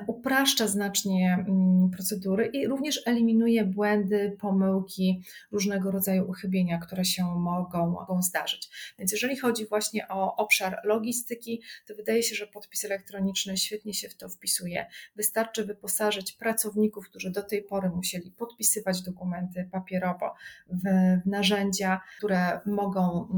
upraszcza 0.06 0.68
znacznie 0.68 1.46
procedury 1.92 2.46
i 2.46 2.66
również 2.66 3.02
eliminuje 3.06 3.64
błędy, 3.64 4.36
pomyłki, 4.40 5.22
różnego 5.52 5.90
rodzaju 5.90 6.30
uchybienia, 6.30 6.78
które 6.78 7.04
się 7.04 7.24
mogą, 7.24 7.90
mogą 7.90 8.22
zdarzyć. 8.22 8.70
Więc 8.98 9.12
jeżeli 9.12 9.36
chodzi 9.36 9.66
właśnie 9.66 10.08
o 10.08 10.36
obszar 10.36 10.80
logistyki, 10.84 11.62
to 11.86 11.94
wydaje 11.94 12.22
się, 12.22 12.34
że 12.34 12.46
podpis 12.82 12.84
elektroniczny 12.84 13.56
świetnie 13.56 13.94
się 13.94 14.08
w 14.08 14.16
to 14.16 14.28
wpisuje. 14.28 14.86
Wystarczy 15.16 15.64
wyposażyć 15.64 16.32
pracowników, 16.32 17.08
którzy 17.08 17.30
do 17.30 17.42
tej 17.42 17.62
pory 17.62 17.90
musieli 17.90 18.30
podpisywać 18.30 19.02
dokumenty 19.02 19.68
papierowo 19.72 20.34
w 20.68 20.82
narzędzia, 21.26 22.00
które 22.18 22.60
mogą 22.66 23.28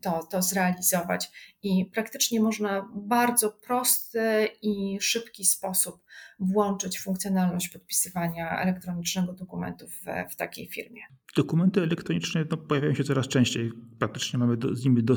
to, 0.00 0.26
to 0.30 0.42
zrealizować 0.42 1.30
i 1.62 1.86
praktycznie 1.86 2.40
można 2.40 2.88
bardzo 2.94 3.50
prosty 3.50 4.48
i 4.62 4.98
szybki 5.00 5.44
sposób 5.44 6.04
włączyć 6.40 7.00
funkcjonalność 7.00 7.68
podpisywania 7.68 8.60
elektronicznego 8.62 9.32
dokumentu 9.32 9.86
w, 9.88 10.32
w 10.32 10.36
takiej 10.36 10.68
firmie. 10.68 11.00
Dokumenty 11.36 11.82
elektroniczne 11.82 12.44
no, 12.50 12.56
pojawiają 12.56 12.94
się 12.94 13.04
coraz 13.04 13.28
częściej. 13.28 13.72
Praktycznie 13.98 14.38
mamy 14.38 14.56
do, 14.56 14.74
z 14.74 14.84
nimi 14.84 15.04
do, 15.04 15.14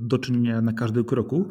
do 0.00 0.18
czynienia 0.18 0.60
na 0.60 0.72
każdym 0.72 1.04
kroku. 1.04 1.50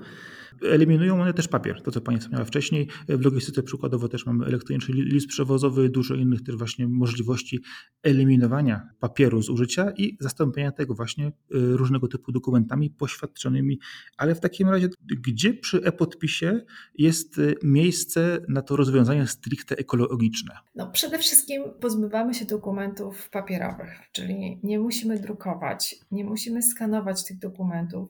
Eliminują 0.63 1.21
one 1.21 1.33
też 1.33 1.47
papier, 1.47 1.81
to 1.81 1.91
co 1.91 2.01
Pani 2.01 2.19
wspomniała 2.19 2.45
wcześniej. 2.45 2.87
W 3.09 3.25
logistyce 3.25 3.63
przykładowo 3.63 4.07
też 4.07 4.25
mamy 4.25 4.45
elektroniczny 4.45 4.95
list 4.95 5.27
przewozowy, 5.27 5.89
dużo 5.89 6.15
innych 6.15 6.43
też 6.43 6.55
właśnie 6.55 6.87
możliwości 6.87 7.59
eliminowania 8.03 8.89
papieru 8.99 9.41
z 9.41 9.49
użycia 9.49 9.91
i 9.91 10.17
zastąpienia 10.19 10.71
tego 10.71 10.93
właśnie 10.93 11.27
y, 11.27 11.31
różnego 11.51 12.07
typu 12.07 12.31
dokumentami 12.31 12.89
poświadczonymi. 12.89 13.79
Ale 14.17 14.35
w 14.35 14.39
takim 14.39 14.69
razie, 14.69 14.89
gdzie 15.01 15.53
przy 15.53 15.83
e-podpisie 15.83 16.61
jest 16.97 17.37
y, 17.37 17.55
miejsce 17.63 18.39
na 18.49 18.61
to 18.61 18.75
rozwiązanie 18.75 19.27
stricte 19.27 19.77
ekologiczne? 19.77 20.55
No, 20.75 20.91
przede 20.91 21.19
wszystkim 21.19 21.63
pozbywamy 21.81 22.33
się 22.33 22.45
dokumentów 22.45 23.29
papierowych, 23.29 23.89
czyli 24.11 24.59
nie 24.63 24.79
musimy 24.79 25.19
drukować, 25.19 25.95
nie 26.11 26.25
musimy 26.25 26.61
skanować 26.61 27.25
tych 27.25 27.39
dokumentów 27.39 28.09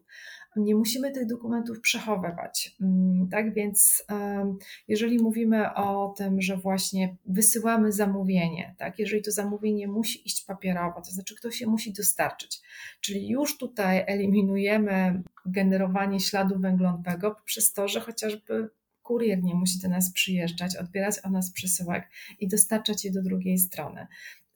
nie 0.56 0.76
musimy 0.76 1.12
tych 1.12 1.28
dokumentów 1.28 1.82
przechowywać. 1.82 2.38
Mm, 2.82 3.28
tak 3.32 3.54
więc, 3.54 4.06
jeżeli 4.88 5.19
mówimy 5.19 5.73
o 5.73 6.13
tym, 6.17 6.41
że 6.41 6.58
właśnie 6.58 7.15
wysyłamy 7.25 7.91
zamówienie, 7.91 8.75
tak, 8.78 8.99
jeżeli 8.99 9.21
to 9.21 9.32
zamówienie 9.32 9.88
musi 9.88 10.28
iść 10.28 10.45
papierowo, 10.45 11.02
to 11.02 11.12
znaczy 11.12 11.36
ktoś 11.36 11.62
je 11.62 11.67
musi 11.67 11.93
dostarczyć, 11.93 12.62
czyli 13.02 13.30
już 13.30 13.58
tutaj 13.58 14.04
eliminujemy 14.08 15.23
generowanie 15.45 16.19
śladu 16.19 16.60
węglowego 16.60 17.36
przez 17.45 17.73
to, 17.73 17.88
że 17.88 17.99
chociażby 17.99 18.69
kurier 19.04 19.43
nie 19.43 19.56
musi 19.56 19.80
do 19.80 19.89
nas 19.89 20.12
przyjeżdżać, 20.12 20.75
odbierać 20.75 21.19
od 21.19 21.32
nas 21.32 21.52
przesyłek 21.52 22.10
i 22.39 22.47
dostarczać 22.47 23.06
je 23.06 23.12
do 23.12 23.21
drugiej 23.21 23.58
strony. 23.58 24.08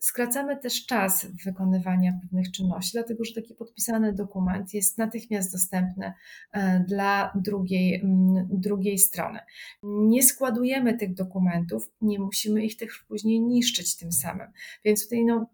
Skracamy 0.04 0.58
też 0.58 0.86
czas 0.86 1.28
wykonywania 1.46 2.20
pewnych 2.22 2.52
czynności, 2.52 2.92
dlatego 2.94 3.24
że 3.24 3.34
taki 3.34 3.54
podpisany 3.54 4.14
dokument 4.14 4.74
jest 4.74 4.98
natychmiast 4.98 5.52
dostępny 5.52 6.14
e, 6.52 6.80
dla 6.88 7.32
drugiej, 7.36 8.04
drugiej 8.50 8.98
strony. 8.98 9.40
Nie 9.84 10.24
składujemy 10.24 10.98
tych 10.98 11.14
dokumentów, 11.14 11.92
nie 12.02 12.20
musimy 12.20 12.66
ich 12.66 12.78
też 12.78 13.06
później 13.08 13.42
niszczyć 13.42 13.98
tym 13.98 14.12
samym. 14.12 14.48
Więc 14.86 15.04
tutaj 15.04 15.26
no, 15.26 15.50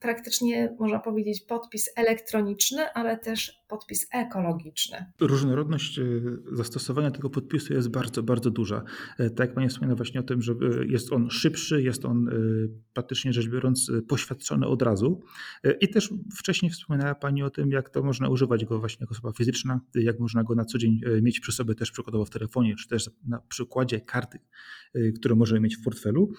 praktycznie 0.00 0.76
można 0.78 0.98
powiedzieć 0.98 1.40
podpis 1.40 1.90
elektroniczny, 1.96 2.92
ale 2.92 3.18
też 3.18 3.62
podpis 3.68 4.08
ekologiczny. 4.12 5.12
Różnorodność 5.20 5.98
e, 5.98 6.02
zastosowania 6.52 7.10
tego 7.10 7.30
podpisu 7.30 7.74
jest 7.74 7.88
bardzo, 7.88 8.22
bardzo 8.22 8.50
duża. 8.50 8.82
E, 9.18 9.30
tak 9.30 9.46
jak 9.46 9.54
Pani 9.54 9.68
wspomina 9.68 9.96
właśnie 9.96 10.20
o 10.20 10.22
tym, 10.22 10.42
że 10.42 10.54
jest 10.88 11.12
on 11.12 11.30
szybszy, 11.30 11.82
jest 11.82 12.04
on 12.04 12.30
praktycznie 12.92 13.32
rzecz 13.32 13.48
biorąc 13.48 13.79
Y, 13.88 14.02
poświadczony 14.02 14.66
od 14.66 14.82
razu. 14.82 15.22
Y, 15.66 15.76
I 15.80 15.88
też 15.88 16.14
wcześniej 16.36 16.70
wspominała 16.70 17.14
Pani 17.14 17.42
o 17.42 17.50
tym, 17.50 17.70
jak 17.70 17.90
to 17.90 18.02
można 18.02 18.28
używać 18.28 18.64
go 18.64 18.78
właśnie 18.78 19.04
jako 19.04 19.12
osoba 19.12 19.32
fizyczna, 19.32 19.80
jak 19.94 20.20
można 20.20 20.44
go 20.44 20.54
na 20.54 20.64
co 20.64 20.78
dzień 20.78 21.00
y, 21.06 21.22
mieć 21.22 21.40
przy 21.40 21.52
sobie 21.52 21.74
też 21.74 21.90
przykładowo 21.90 22.24
w 22.24 22.30
telefonie, 22.30 22.76
czy 22.76 22.88
też 22.88 23.10
na 23.26 23.38
przykładzie 23.38 24.00
karty, 24.00 24.38
którą 25.14 25.36
możemy 25.36 25.60
mieć 25.60 25.76
w 25.76 25.84
portfelu. 25.84 26.32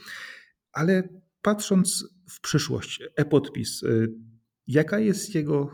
Ale 0.71 1.09
patrząc 1.41 2.05
w 2.29 2.41
przyszłość, 2.41 3.03
e-podpis, 3.15 3.83
Jaka 4.67 4.99
jest 4.99 5.35
jego 5.35 5.71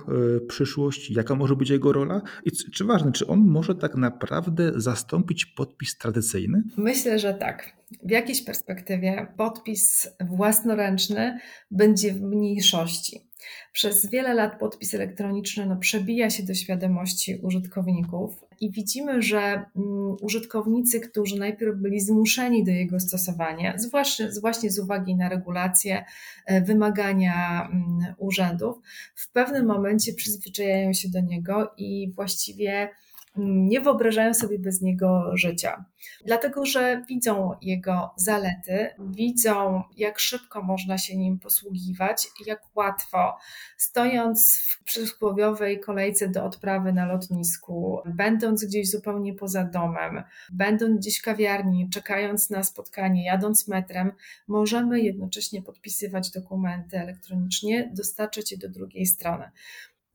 przyszłość, 0.48 1.12
jaka 1.12 1.36
może 1.36 1.56
być 1.56 1.70
jego 1.70 1.94
rola 1.94 2.22
i 2.46 2.52
czy 2.52 2.84
ważne, 2.84 3.12
czy 3.12 3.28
on 3.28 3.40
może 3.40 3.76
tak 3.76 3.96
naprawdę 3.96 4.72
zastąpić 4.76 5.46
podpis 5.46 5.98
tradycyjny? 5.98 6.64
Myślę, 6.78 7.20
że 7.20 7.34
tak. 7.34 7.77
W 8.04 8.12
jakiejś 8.12 8.44
perspektywie 8.44 9.28
podpis 9.38 10.08
własnoręczny 10.20 11.40
będzie 11.72 12.14
w 12.14 12.22
mniejszości. 12.22 13.28
Przez 13.74 14.10
wiele 14.10 14.34
lat 14.34 14.60
podpis 14.60 14.94
elektroniczny 14.94 15.66
no, 15.66 15.76
przebija 15.76 16.30
się 16.30 16.44
do 16.44 16.54
świadomości 16.54 17.40
użytkowników 17.44 18.44
i 18.62 18.72
widzimy, 18.72 19.22
że 19.22 19.40
mm, 19.40 20.16
użytkownicy, 20.22 21.00
którzy 21.00 21.40
najpierw 21.40 21.78
byli 21.78 22.02
zmuszeni 22.02 22.64
do 22.64 22.72
jego 22.72 23.00
stosowania, 23.00 23.78
zwłaszcza, 23.78 24.24
właśnie 24.42 24.72
z 24.72 24.80
uwagi 24.80 25.16
na 25.16 25.30
regulacje, 25.30 26.06
e, 26.46 26.62
wymagania 26.62 27.68
mm, 27.72 28.16
urzędów, 28.18 28.78
w 29.16 29.32
pewnym 29.32 29.66
momencie 29.66 30.14
przyzwyczajają 30.14 30.94
się 30.94 31.10
do 31.10 31.22
niego 31.22 31.74
i 31.78 32.12
właściwie 32.16 32.90
nie 33.38 33.82
wyobrażają 33.82 34.34
sobie 34.34 34.60
bez 34.60 34.82
niego 34.82 35.38
życia. 35.38 35.86
Dlatego, 36.26 36.66
że 36.66 37.04
widzą 37.10 37.52
jego 37.62 38.14
zalety, 38.16 38.90
widzą, 39.00 39.84
jak 39.98 40.20
szybko 40.20 40.62
można 40.64 40.98
się 40.98 41.18
nim 41.18 41.40
posługiwać, 41.40 42.28
jak 42.46 42.62
łatwo, 42.76 43.38
stojąc 43.78 44.62
w 44.70 44.84
przysłowiowej 44.84 45.80
kolejce 45.80 46.30
do 46.30 46.46
odprawy 46.46 46.94
na 46.94 47.06
lotnisku, 47.06 48.00
będąc 48.06 48.66
gdzieś 48.66 48.92
zupełnie 48.92 49.34
poza 49.34 49.64
domem, 49.64 50.24
będąc 50.52 51.00
gdzieś 51.00 51.20
w 51.20 51.24
kawiarni, 51.24 51.90
czekając 51.90 52.50
na 52.50 52.64
spotkanie, 52.64 53.26
jadąc 53.26 53.68
metrem, 53.68 54.12
możemy 54.48 55.02
jednocześnie 55.02 55.62
podpisywać 55.62 56.32
dokumenty 56.32 56.98
elektronicznie, 56.98 57.92
dostarczać 57.94 58.52
je 58.52 58.58
do 58.58 58.70
drugiej 58.70 59.06
strony. 59.06 59.52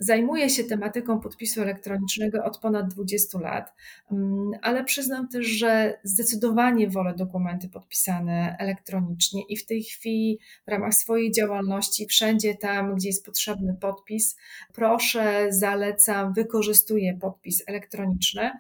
Zajmuję 0.03 0.51
się 0.51 0.65
tematyką 0.65 1.21
podpisu 1.21 1.62
elektronicznego 1.62 2.45
od 2.45 2.59
ponad 2.59 2.88
20 2.95 3.38
lat, 3.38 3.75
mm, 4.12 4.51
ale 4.62 4.85
przyznam 4.85 5.29
też, 5.29 5.47
że 5.47 5.99
zdecydowanie 6.05 6.88
wolę 6.91 7.15
dokumenty 7.15 7.69
podpisane 7.69 8.57
elektronicznie 8.59 9.43
i 9.49 9.57
w 9.57 9.67
tej 9.67 9.83
chwili 9.83 10.38
w 10.67 10.71
ramach 10.71 10.95
swojej 10.95 11.33
działalności, 11.33 12.07
wszędzie 12.07 12.55
tam, 12.55 12.95
gdzie 12.95 13.09
jest 13.09 13.25
potrzebny 13.25 13.77
podpis, 13.81 14.37
proszę, 14.75 15.47
zalecam, 15.51 16.33
wykorzystuję 16.33 17.19
podpis 17.21 17.62
elektroniczny. 17.67 18.51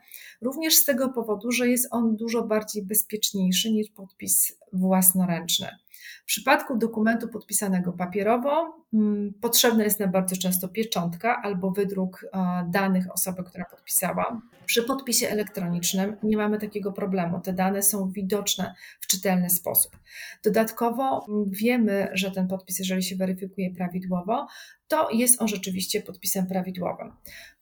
Również 0.40 0.74
z 0.74 0.84
tego 0.84 1.08
powodu, 1.08 1.52
że 1.52 1.68
jest 1.68 1.88
on 1.90 2.16
dużo 2.16 2.42
bardziej 2.42 2.82
bezpieczniejszy 2.82 3.72
niż 3.72 3.90
podpis 3.90 4.58
własnoręczny. 4.72 5.68
Przypadku 6.32 6.76
dokumentu 6.76 7.28
podpisanego 7.28 7.92
papierowo 7.92 8.76
mm, 8.94 9.32
potrzebna 9.40 9.84
jest 9.84 10.00
nam 10.00 10.10
bardzo 10.10 10.36
często 10.36 10.68
pieczątka 10.68 11.42
albo 11.42 11.70
wydruk 11.70 12.26
e, 12.32 12.38
danych 12.70 13.12
osoby, 13.12 13.44
która 13.44 13.64
podpisała. 13.64 14.42
Przy 14.66 14.82
podpisie 14.82 15.28
elektronicznym 15.28 16.16
nie 16.22 16.36
mamy 16.36 16.58
takiego 16.58 16.92
problemu. 16.92 17.40
Te 17.40 17.52
dane 17.52 17.82
są 17.82 18.10
widoczne 18.10 18.74
w 19.00 19.06
czytelny 19.06 19.50
sposób. 19.50 19.96
Dodatkowo 20.44 21.26
mm, 21.28 21.50
wiemy, 21.50 22.08
że 22.12 22.30
ten 22.30 22.48
podpis, 22.48 22.78
jeżeli 22.78 23.02
się 23.02 23.16
weryfikuje 23.16 23.74
prawidłowo, 23.74 24.46
to 24.92 25.10
jest 25.10 25.42
on 25.42 25.48
rzeczywiście 25.48 26.02
podpisem 26.02 26.46
prawidłowym. 26.46 27.12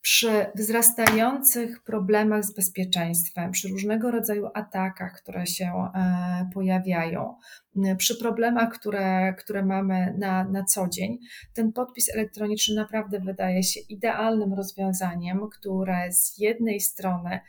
Przy 0.01 0.47
wzrastających 0.55 1.83
problemach 1.83 2.45
z 2.45 2.55
bezpieczeństwem, 2.55 3.51
przy 3.51 3.69
różnego 3.69 4.11
rodzaju 4.11 4.49
atakach, 4.55 5.23
które 5.23 5.47
się 5.47 5.91
e, 5.95 6.51
pojawiają, 6.55 7.35
przy 7.97 8.19
problemach, 8.19 8.60
które, 8.67 9.35
które 9.39 9.65
mamy 9.65 10.15
na, 10.19 10.45
na 10.45 10.65
co 10.65 10.89
dzień, 10.89 11.19
ten 11.55 11.73
podpis 11.73 12.15
elektroniczny 12.15 12.75
naprawdę 12.75 13.21
wydaje 13.21 13.63
się 13.63 13.81
idealnym 13.89 14.55
rozwiązaniem, 14.55 15.49
które 15.49 16.13
z 16.13 16.39
jednej 16.39 16.81
strony 16.81 17.41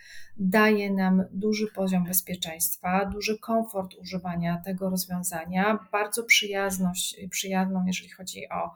daje 0.44 0.94
nam 0.94 1.24
duży 1.32 1.68
poziom 1.76 2.04
bezpieczeństwa, 2.04 3.06
duży 3.06 3.40
komfort 3.40 3.96
używania 4.02 4.62
tego 4.66 4.90
rozwiązania, 4.90 5.80
bardzo 5.92 6.24
przyjazność, 6.24 7.18
przyjazną, 7.30 7.86
jeżeli 7.88 8.10
chodzi 8.10 8.50
o 8.50 8.72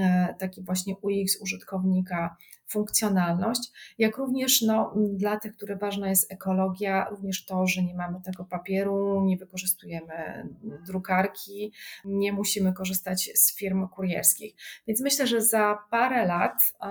e, 0.00 0.34
taki 0.38 0.62
właśnie 0.62 0.94
UX 1.02 1.40
użytkownika, 1.42 2.36
funkcjonalność, 2.68 3.72
jak 3.98 4.16
również 4.16 4.62
no, 4.62 4.94
dla 4.96 5.40
tych, 5.40 5.56
które 5.56 5.76
ważna 5.76 6.08
jest 6.08 6.32
ekologia, 6.32 7.08
również 7.10 7.44
to, 7.44 7.66
że 7.66 7.82
nie 7.82 7.94
mamy 7.94 8.20
tego 8.24 8.44
papieru, 8.44 9.24
nie 9.24 9.36
wykorzystujemy 9.36 10.48
drukarki, 10.86 11.72
nie 12.04 12.32
musimy 12.32 12.72
korzystać 12.72 13.30
z 13.34 13.56
firm 13.56 13.88
kurierskich. 13.88 14.54
Więc 14.86 15.00
myślę, 15.00 15.26
że 15.26 15.40
za 15.42 15.78
parę 15.90 16.26
lat 16.26 16.74
e, 16.82 16.88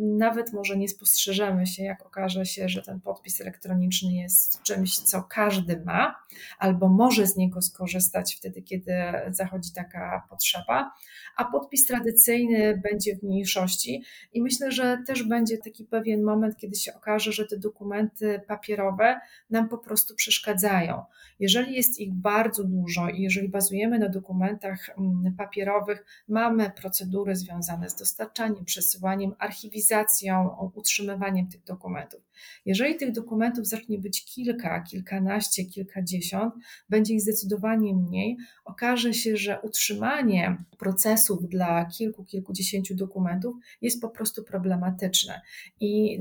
nawet 0.00 0.52
może 0.52 0.76
nie 0.76 0.88
spostrzeżemy 0.88 1.66
się, 1.66 1.82
jak 1.82 2.06
okaże 2.06 2.46
się, 2.46 2.68
że 2.68 2.82
ten 2.82 3.00
podpis 3.00 3.40
elektroniczny 3.46 4.12
jest 4.12 4.62
czymś, 4.62 4.98
co 4.98 5.22
każdy 5.22 5.82
ma, 5.84 6.14
albo 6.58 6.88
może 6.88 7.26
z 7.26 7.36
niego 7.36 7.62
skorzystać 7.62 8.36
wtedy, 8.36 8.62
kiedy 8.62 8.92
zachodzi 9.30 9.72
taka 9.74 10.26
potrzeba, 10.30 10.92
a 11.36 11.44
podpis 11.44 11.86
tradycyjny 11.86 12.82
będzie 12.90 13.16
w 13.16 13.22
mniejszości 13.22 14.04
i 14.32 14.42
myślę, 14.42 14.72
że 14.72 14.98
też 15.06 15.22
będzie 15.22 15.58
taki 15.58 15.84
pewien 15.84 16.22
moment, 16.22 16.56
kiedy 16.56 16.76
się 16.76 16.94
okaże, 16.94 17.32
że 17.32 17.46
te 17.46 17.58
dokumenty 17.58 18.40
papierowe 18.48 19.20
nam 19.50 19.68
po 19.68 19.78
prostu 19.78 20.14
przeszkadzają. 20.14 21.04
Jeżeli 21.40 21.74
jest 21.74 22.00
ich 22.00 22.14
bardzo 22.14 22.64
dużo 22.64 23.08
i 23.08 23.22
jeżeli 23.22 23.48
bazujemy 23.48 23.98
na 23.98 24.08
dokumentach 24.08 24.90
mm, 24.98 25.34
papierowych, 25.36 26.04
mamy 26.28 26.70
procedury 26.70 27.36
związane 27.36 27.90
z 27.90 27.96
dostarczaniem, 27.96 28.64
przesyłaniem, 28.64 29.34
archiwizacją, 29.38 30.56
utrzymywaniem 30.74 31.48
tych 31.48 31.64
dokumentów. 31.64 32.25
Jeżeli 32.64 32.96
tych 32.96 33.12
dokumentów 33.12 33.66
zacznie 33.66 33.98
być 33.98 34.24
kilka, 34.24 34.80
kilkanaście, 34.80 35.64
kilkadziesiąt, 35.64 36.54
będzie 36.88 37.14
ich 37.14 37.20
zdecydowanie 37.20 37.94
mniej, 37.94 38.36
okaże 38.64 39.14
się, 39.14 39.36
że 39.36 39.60
utrzymanie 39.60 40.64
procesów 40.78 41.48
dla 41.48 41.84
kilku, 41.84 42.24
kilkudziesięciu 42.24 42.94
dokumentów 42.94 43.56
jest 43.80 44.00
po 44.00 44.08
prostu 44.08 44.44
problematyczne. 44.44 45.40
I 45.80 46.18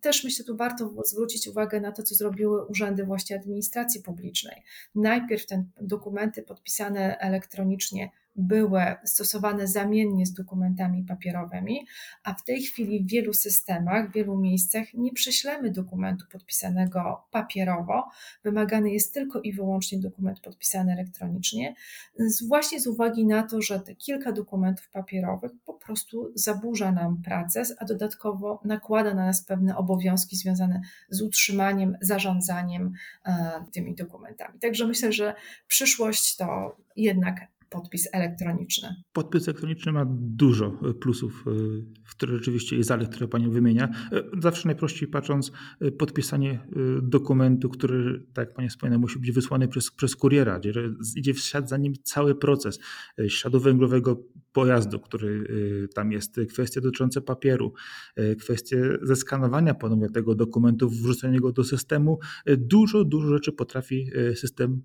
też 0.00 0.24
myślę, 0.24 0.44
tu 0.44 0.56
warto 0.56 0.94
zwrócić 1.04 1.48
uwagę 1.48 1.80
na 1.80 1.92
to, 1.92 2.02
co 2.02 2.14
zrobiły 2.14 2.66
urzędy 2.66 3.04
właśnie 3.04 3.36
administracji 3.36 4.02
publicznej. 4.02 4.62
Najpierw 4.94 5.46
te 5.46 5.64
dokumenty 5.80 6.42
podpisane 6.42 7.18
elektronicznie 7.18 8.10
były 8.38 8.82
stosowane 9.04 9.66
zamiennie 9.66 10.26
z 10.26 10.32
dokumentami 10.32 11.04
papierowymi, 11.04 11.86
a 12.24 12.34
w 12.34 12.44
tej 12.44 12.62
chwili 12.62 13.04
w 13.04 13.10
wielu 13.10 13.32
systemach, 13.32 14.10
w 14.10 14.12
wielu 14.12 14.38
miejscach 14.38 14.94
nie 14.94 15.12
prześlemy 15.12 15.70
dokumentu 15.70 16.24
podpisanego 16.32 17.22
papierowo. 17.30 18.08
Wymagany 18.44 18.90
jest 18.90 19.14
tylko 19.14 19.40
i 19.40 19.52
wyłącznie 19.52 19.98
dokument 19.98 20.40
podpisany 20.40 20.92
elektronicznie, 20.92 21.74
właśnie 22.48 22.80
z 22.80 22.86
uwagi 22.86 23.26
na 23.26 23.42
to, 23.42 23.62
że 23.62 23.80
te 23.80 23.94
kilka 23.94 24.32
dokumentów 24.32 24.88
papierowych 24.90 25.52
po 25.64 25.74
prostu 25.74 26.32
zaburza 26.34 26.92
nam 26.92 27.22
pracę, 27.22 27.62
a 27.78 27.84
dodatkowo 27.84 28.60
nakłada 28.64 29.14
na 29.14 29.26
nas 29.26 29.44
pewne 29.44 29.76
obowiązki 29.76 30.36
związane 30.36 30.80
z 31.08 31.22
utrzymaniem, 31.22 31.96
zarządzaniem 32.00 32.92
e, 33.26 33.64
tymi 33.72 33.94
dokumentami. 33.94 34.58
Także 34.58 34.86
myślę, 34.86 35.12
że 35.12 35.34
przyszłość 35.66 36.36
to 36.36 36.76
jednak 36.96 37.57
podpis 37.70 38.08
elektroniczny. 38.12 38.88
Podpis 39.12 39.48
elektroniczny 39.48 39.92
ma 39.92 40.04
dużo 40.10 40.70
plusów, 41.00 41.44
e, 41.46 41.50
w 42.04 42.10
które 42.10 42.36
rzeczywiście 42.36 42.76
jest 42.76 42.88
zalet, 42.88 43.08
które 43.08 43.28
Pani 43.28 43.50
wymienia. 43.50 43.88
E, 44.12 44.22
zawsze 44.42 44.68
najprościej 44.68 45.08
patrząc, 45.08 45.52
e, 45.80 45.90
podpisanie 45.90 46.58
dokumentu, 47.02 47.68
który, 47.68 48.26
tak 48.34 48.48
jak 48.48 48.54
Pani 48.54 48.68
wspomniała, 48.68 49.00
musi 49.00 49.18
być 49.18 49.32
wysłany 49.32 49.68
przez, 49.68 49.90
przez 49.90 50.16
kuriera, 50.16 50.58
gdzie 50.58 50.72
idzie 51.16 51.34
w 51.34 51.40
za 51.64 51.76
nim 51.76 51.94
cały 52.02 52.34
proces 52.34 52.78
śladu 53.28 53.60
węglowego 53.60 54.24
pojazdu, 54.58 55.00
który 55.00 55.46
tam 55.94 56.12
jest, 56.12 56.40
kwestie 56.48 56.80
dotyczące 56.80 57.20
papieru, 57.20 57.72
kwestie 58.40 58.98
zeskanowania 59.02 59.74
ponownie 59.74 60.10
tego 60.10 60.34
dokumentu, 60.34 60.90
wrzucenia 60.90 61.40
go 61.40 61.52
do 61.52 61.64
systemu. 61.64 62.18
Dużo, 62.46 63.04
dużo 63.04 63.28
rzeczy 63.28 63.52
potrafi 63.52 64.10
system 64.34 64.82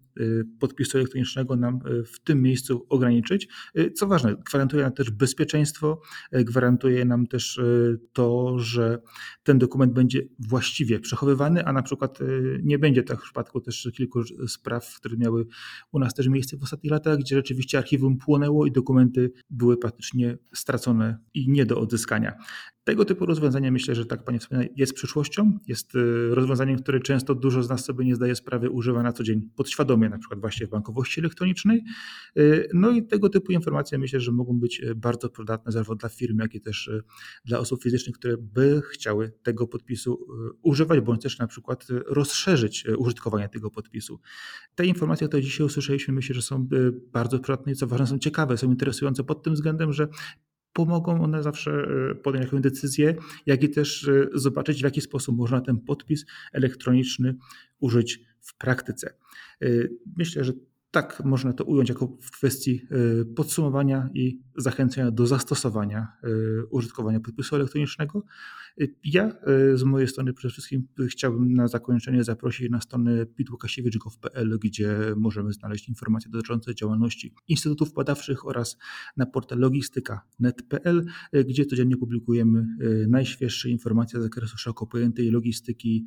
podpisu 0.59 0.97
elektronicznego 0.97 1.55
nam 1.55 1.79
w 2.05 2.19
tym 2.19 2.41
miejscu 2.41 2.86
ograniczyć. 2.89 3.47
Y, 3.77 3.91
co 3.91 4.07
ważne, 4.07 4.36
gwarantuje 4.49 4.83
nam 4.83 4.93
też 4.93 5.12
bezpieczeństwo, 5.12 6.01
y, 6.36 6.43
gwarantuje 6.43 7.05
nam 7.05 7.27
też 7.27 7.57
y, 7.57 7.99
to, 8.13 8.59
że 8.59 9.01
ten 9.43 9.57
dokument 9.57 9.93
będzie 9.93 10.21
właściwie 10.39 10.99
przechowywany, 10.99 11.65
a 11.65 11.73
na 11.73 11.83
przykład 11.83 12.19
nie 12.63 12.79
będzie 12.79 13.03
tak 13.03 13.19
w 13.19 13.23
przypadku 13.23 13.62
też 13.62 13.89
kilku 13.93 14.23
spraw, 14.47 14.95
które 14.95 15.17
miały 15.17 15.45
u 15.91 15.99
nas 15.99 16.13
też 16.13 16.27
miejsce 16.27 16.57
w 16.57 16.63
ostatnich 16.63 16.91
latach, 16.91 17.17
gdzie 17.17 17.36
rzeczywiście 17.36 17.77
archiwum 17.77 18.17
płonęło 18.17 18.65
i 18.65 18.71
dokumenty 18.71 19.31
były 19.49 19.62
praktycznie 19.78 20.38
stracone 20.54 21.17
i 21.34 21.49
nie 21.49 21.65
do 21.65 21.80
odzyskania. 21.80 22.34
Tego 22.83 23.05
typu 23.05 23.25
rozwiązanie 23.25 23.71
myślę, 23.71 23.95
że 23.95 24.05
tak 24.05 24.23
Pani 24.23 24.39
wspomina, 24.39 24.69
jest 24.75 24.93
przyszłością. 24.93 25.59
Jest 25.67 25.95
y, 25.95 26.35
rozwiązaniem, 26.35 26.79
które 26.79 26.99
często 26.99 27.35
dużo 27.35 27.63
z 27.63 27.69
nas 27.69 27.85
sobie 27.85 28.05
nie 28.05 28.15
zdaje 28.15 28.35
sprawy, 28.35 28.69
używa 28.69 29.03
na 29.03 29.13
co 29.13 29.23
dzień 29.23 29.49
podświadomie, 29.55 30.09
na 30.09 30.17
przykład 30.17 30.39
właśnie 30.39 30.67
w 30.67 30.69
bankowości 30.69 31.19
elektronicznej. 31.19 31.84
Y, 32.38 32.69
no 32.73 32.91
i 32.91 33.07
tego 33.07 33.29
typu 33.29 33.51
informacje 33.51 33.97
myślę, 33.97 34.19
że 34.19 34.31
mogą 34.31 34.59
być 34.59 34.79
y, 34.79 34.95
bardzo 34.95 35.29
przydatne 35.29 35.71
zarówno 35.71 35.95
dla 35.95 36.09
firm, 36.09 36.39
jak 36.39 36.55
i 36.55 36.61
też 36.61 36.91
dla 37.45 37.59
osób 37.59 37.84
fizycznych, 37.84 38.15
które 38.15 38.38
by 38.38 38.81
chciały 38.91 39.31
tego 39.43 39.67
podpisu 39.67 40.27
używać, 40.61 40.99
bądź 40.99 41.21
też 41.21 41.39
na 41.39 41.47
przykład 41.47 41.88
rozszerzyć 42.07 42.86
użytkowanie 42.97 43.49
tego 43.49 43.71
podpisu. 43.71 44.19
Te 44.75 44.86
informacje, 44.86 45.27
które 45.27 45.43
dzisiaj 45.43 45.67
usłyszeliśmy, 45.67 46.13
myślę, 46.13 46.36
że 46.36 46.41
są 46.41 46.67
bardzo 47.13 47.39
przydatne 47.39 47.71
i 47.71 47.75
co 47.75 47.88
ważne, 47.88 48.07
są 48.07 48.19
ciekawe, 48.19 48.57
są 48.57 48.67
interesujące 48.67 49.23
pod 49.23 49.43
tym 49.43 49.53
względem, 49.53 49.93
że 49.93 50.07
pomogą 50.74 51.24
one 51.24 51.43
zawsze 51.43 51.71
e, 52.11 52.15
podjąć 52.15 52.45
jakąś 52.45 52.61
decyzję, 52.61 53.15
jak 53.45 53.63
i 53.63 53.69
też 53.69 54.07
e, 54.07 54.28
zobaczyć, 54.34 54.82
w 54.82 54.84
jaki 54.84 55.01
sposób 55.01 55.38
można 55.38 55.61
ten 55.61 55.80
podpis 55.80 56.26
elektroniczny 56.53 57.36
użyć 57.80 58.19
w 58.41 58.57
praktyce. 58.57 59.13
E, 59.61 59.67
myślę, 60.17 60.43
że 60.43 60.53
tak 60.91 61.21
można 61.26 61.53
to 61.53 61.63
ująć 61.63 61.89
jako 61.89 62.17
w 62.21 62.32
kwestii 62.32 62.88
podsumowania 63.36 64.09
i 64.13 64.39
zachęcenia 64.57 65.11
do 65.11 65.28
zastosowania 65.28 66.07
użytkowania 66.69 67.19
podpisu 67.19 67.55
elektronicznego. 67.55 68.24
Ja 69.03 69.24
e, 69.26 69.78
z 69.78 69.84
mojej 69.84 70.07
strony 70.07 70.34
przede 70.34 70.51
wszystkim 70.51 70.88
chciałbym 71.09 71.53
na 71.53 71.67
zakończenie 71.67 72.24
zaprosić 72.24 72.69
na 72.69 72.82
stronę 72.82 73.26
pitłukasiewicz.pl, 73.26 74.59
gdzie 74.59 74.97
możemy 75.15 75.53
znaleźć 75.53 75.89
informacje 75.89 76.32
dotyczące 76.32 76.76
działalności 76.76 77.34
instytutów 77.47 77.93
badawczych 77.93 78.47
oraz 78.47 78.78
na 79.17 79.26
portal 79.26 79.59
logistyka.net.pl, 79.59 81.05
gdzie 81.45 81.65
codziennie 81.65 81.97
publikujemy 81.97 82.67
najświeższe 83.07 83.69
informacje 83.69 84.19
z 84.19 84.24
zakresu 84.24 84.57
szeroko 84.57 84.88
pojętej 84.88 85.32
logistyki, 85.32 86.05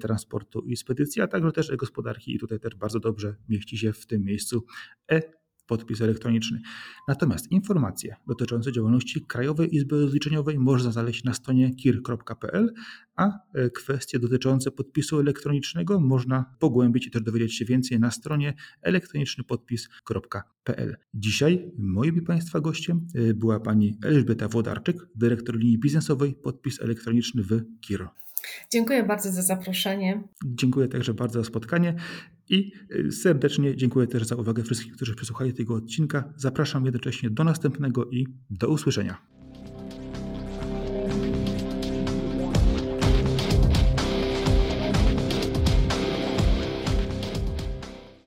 transportu 0.00 0.60
i 0.60 0.76
spedycji, 0.76 1.22
a 1.22 1.26
także 1.26 1.52
też 1.52 1.76
gospodarki. 1.76 2.34
I 2.34 2.38
tutaj 2.38 2.60
też 2.60 2.74
bardzo 2.74 3.00
dobrze 3.00 3.36
mieści 3.48 3.78
się 3.78 3.92
w 3.92 4.06
tym 4.06 4.24
miejscu 4.24 4.64
e 5.10 5.37
podpis 5.68 6.00
elektroniczny. 6.00 6.60
Natomiast 7.08 7.52
informacje 7.52 8.16
dotyczące 8.26 8.72
działalności 8.72 9.26
Krajowej 9.26 9.76
Izby 9.76 10.00
Rozliczeniowej 10.00 10.58
można 10.58 10.92
znaleźć 10.92 11.24
na 11.24 11.34
stronie 11.34 11.74
kir.pl, 11.74 12.72
a 13.16 13.30
e, 13.54 13.70
kwestie 13.70 14.18
dotyczące 14.18 14.70
podpisu 14.70 15.20
elektronicznego 15.20 16.00
można 16.00 16.54
pogłębić 16.58 17.06
i 17.06 17.10
też 17.10 17.22
dowiedzieć 17.22 17.56
się 17.56 17.64
więcej 17.64 18.00
na 18.00 18.10
stronie 18.10 18.54
elektronicznypodpis.pl. 18.82 20.96
Dzisiaj 21.14 21.72
moim 21.78 22.16
i 22.16 22.22
Państwa 22.22 22.60
gościem 22.60 23.06
e, 23.14 23.34
była 23.34 23.60
pani 23.60 23.98
Elżbieta 24.02 24.48
Włodarczyk, 24.48 24.96
dyrektor 25.14 25.56
linii 25.56 25.78
biznesowej 25.78 26.34
Podpis 26.34 26.80
Elektroniczny 26.80 27.42
w 27.42 27.62
KIR. 27.80 28.08
Dziękuję 28.72 29.02
bardzo 29.02 29.32
za 29.32 29.42
zaproszenie. 29.42 30.22
Dziękuję 30.44 30.88
także 30.88 31.14
bardzo 31.14 31.40
za 31.40 31.44
spotkanie 31.44 31.94
i 32.50 32.72
y, 32.90 33.12
serdecznie 33.12 33.76
dziękuję 33.76 34.06
też 34.06 34.24
za 34.24 34.36
uwagę 34.36 34.62
wszystkich, 34.62 34.92
którzy 34.92 35.14
przesłuchali 35.14 35.52
tego 35.52 35.74
odcinka. 35.74 36.32
Zapraszam 36.36 36.84
jednocześnie 36.84 37.30
do 37.30 37.44
następnego 37.44 38.06
i 38.10 38.26
do 38.50 38.68
usłyszenia. 38.68 39.37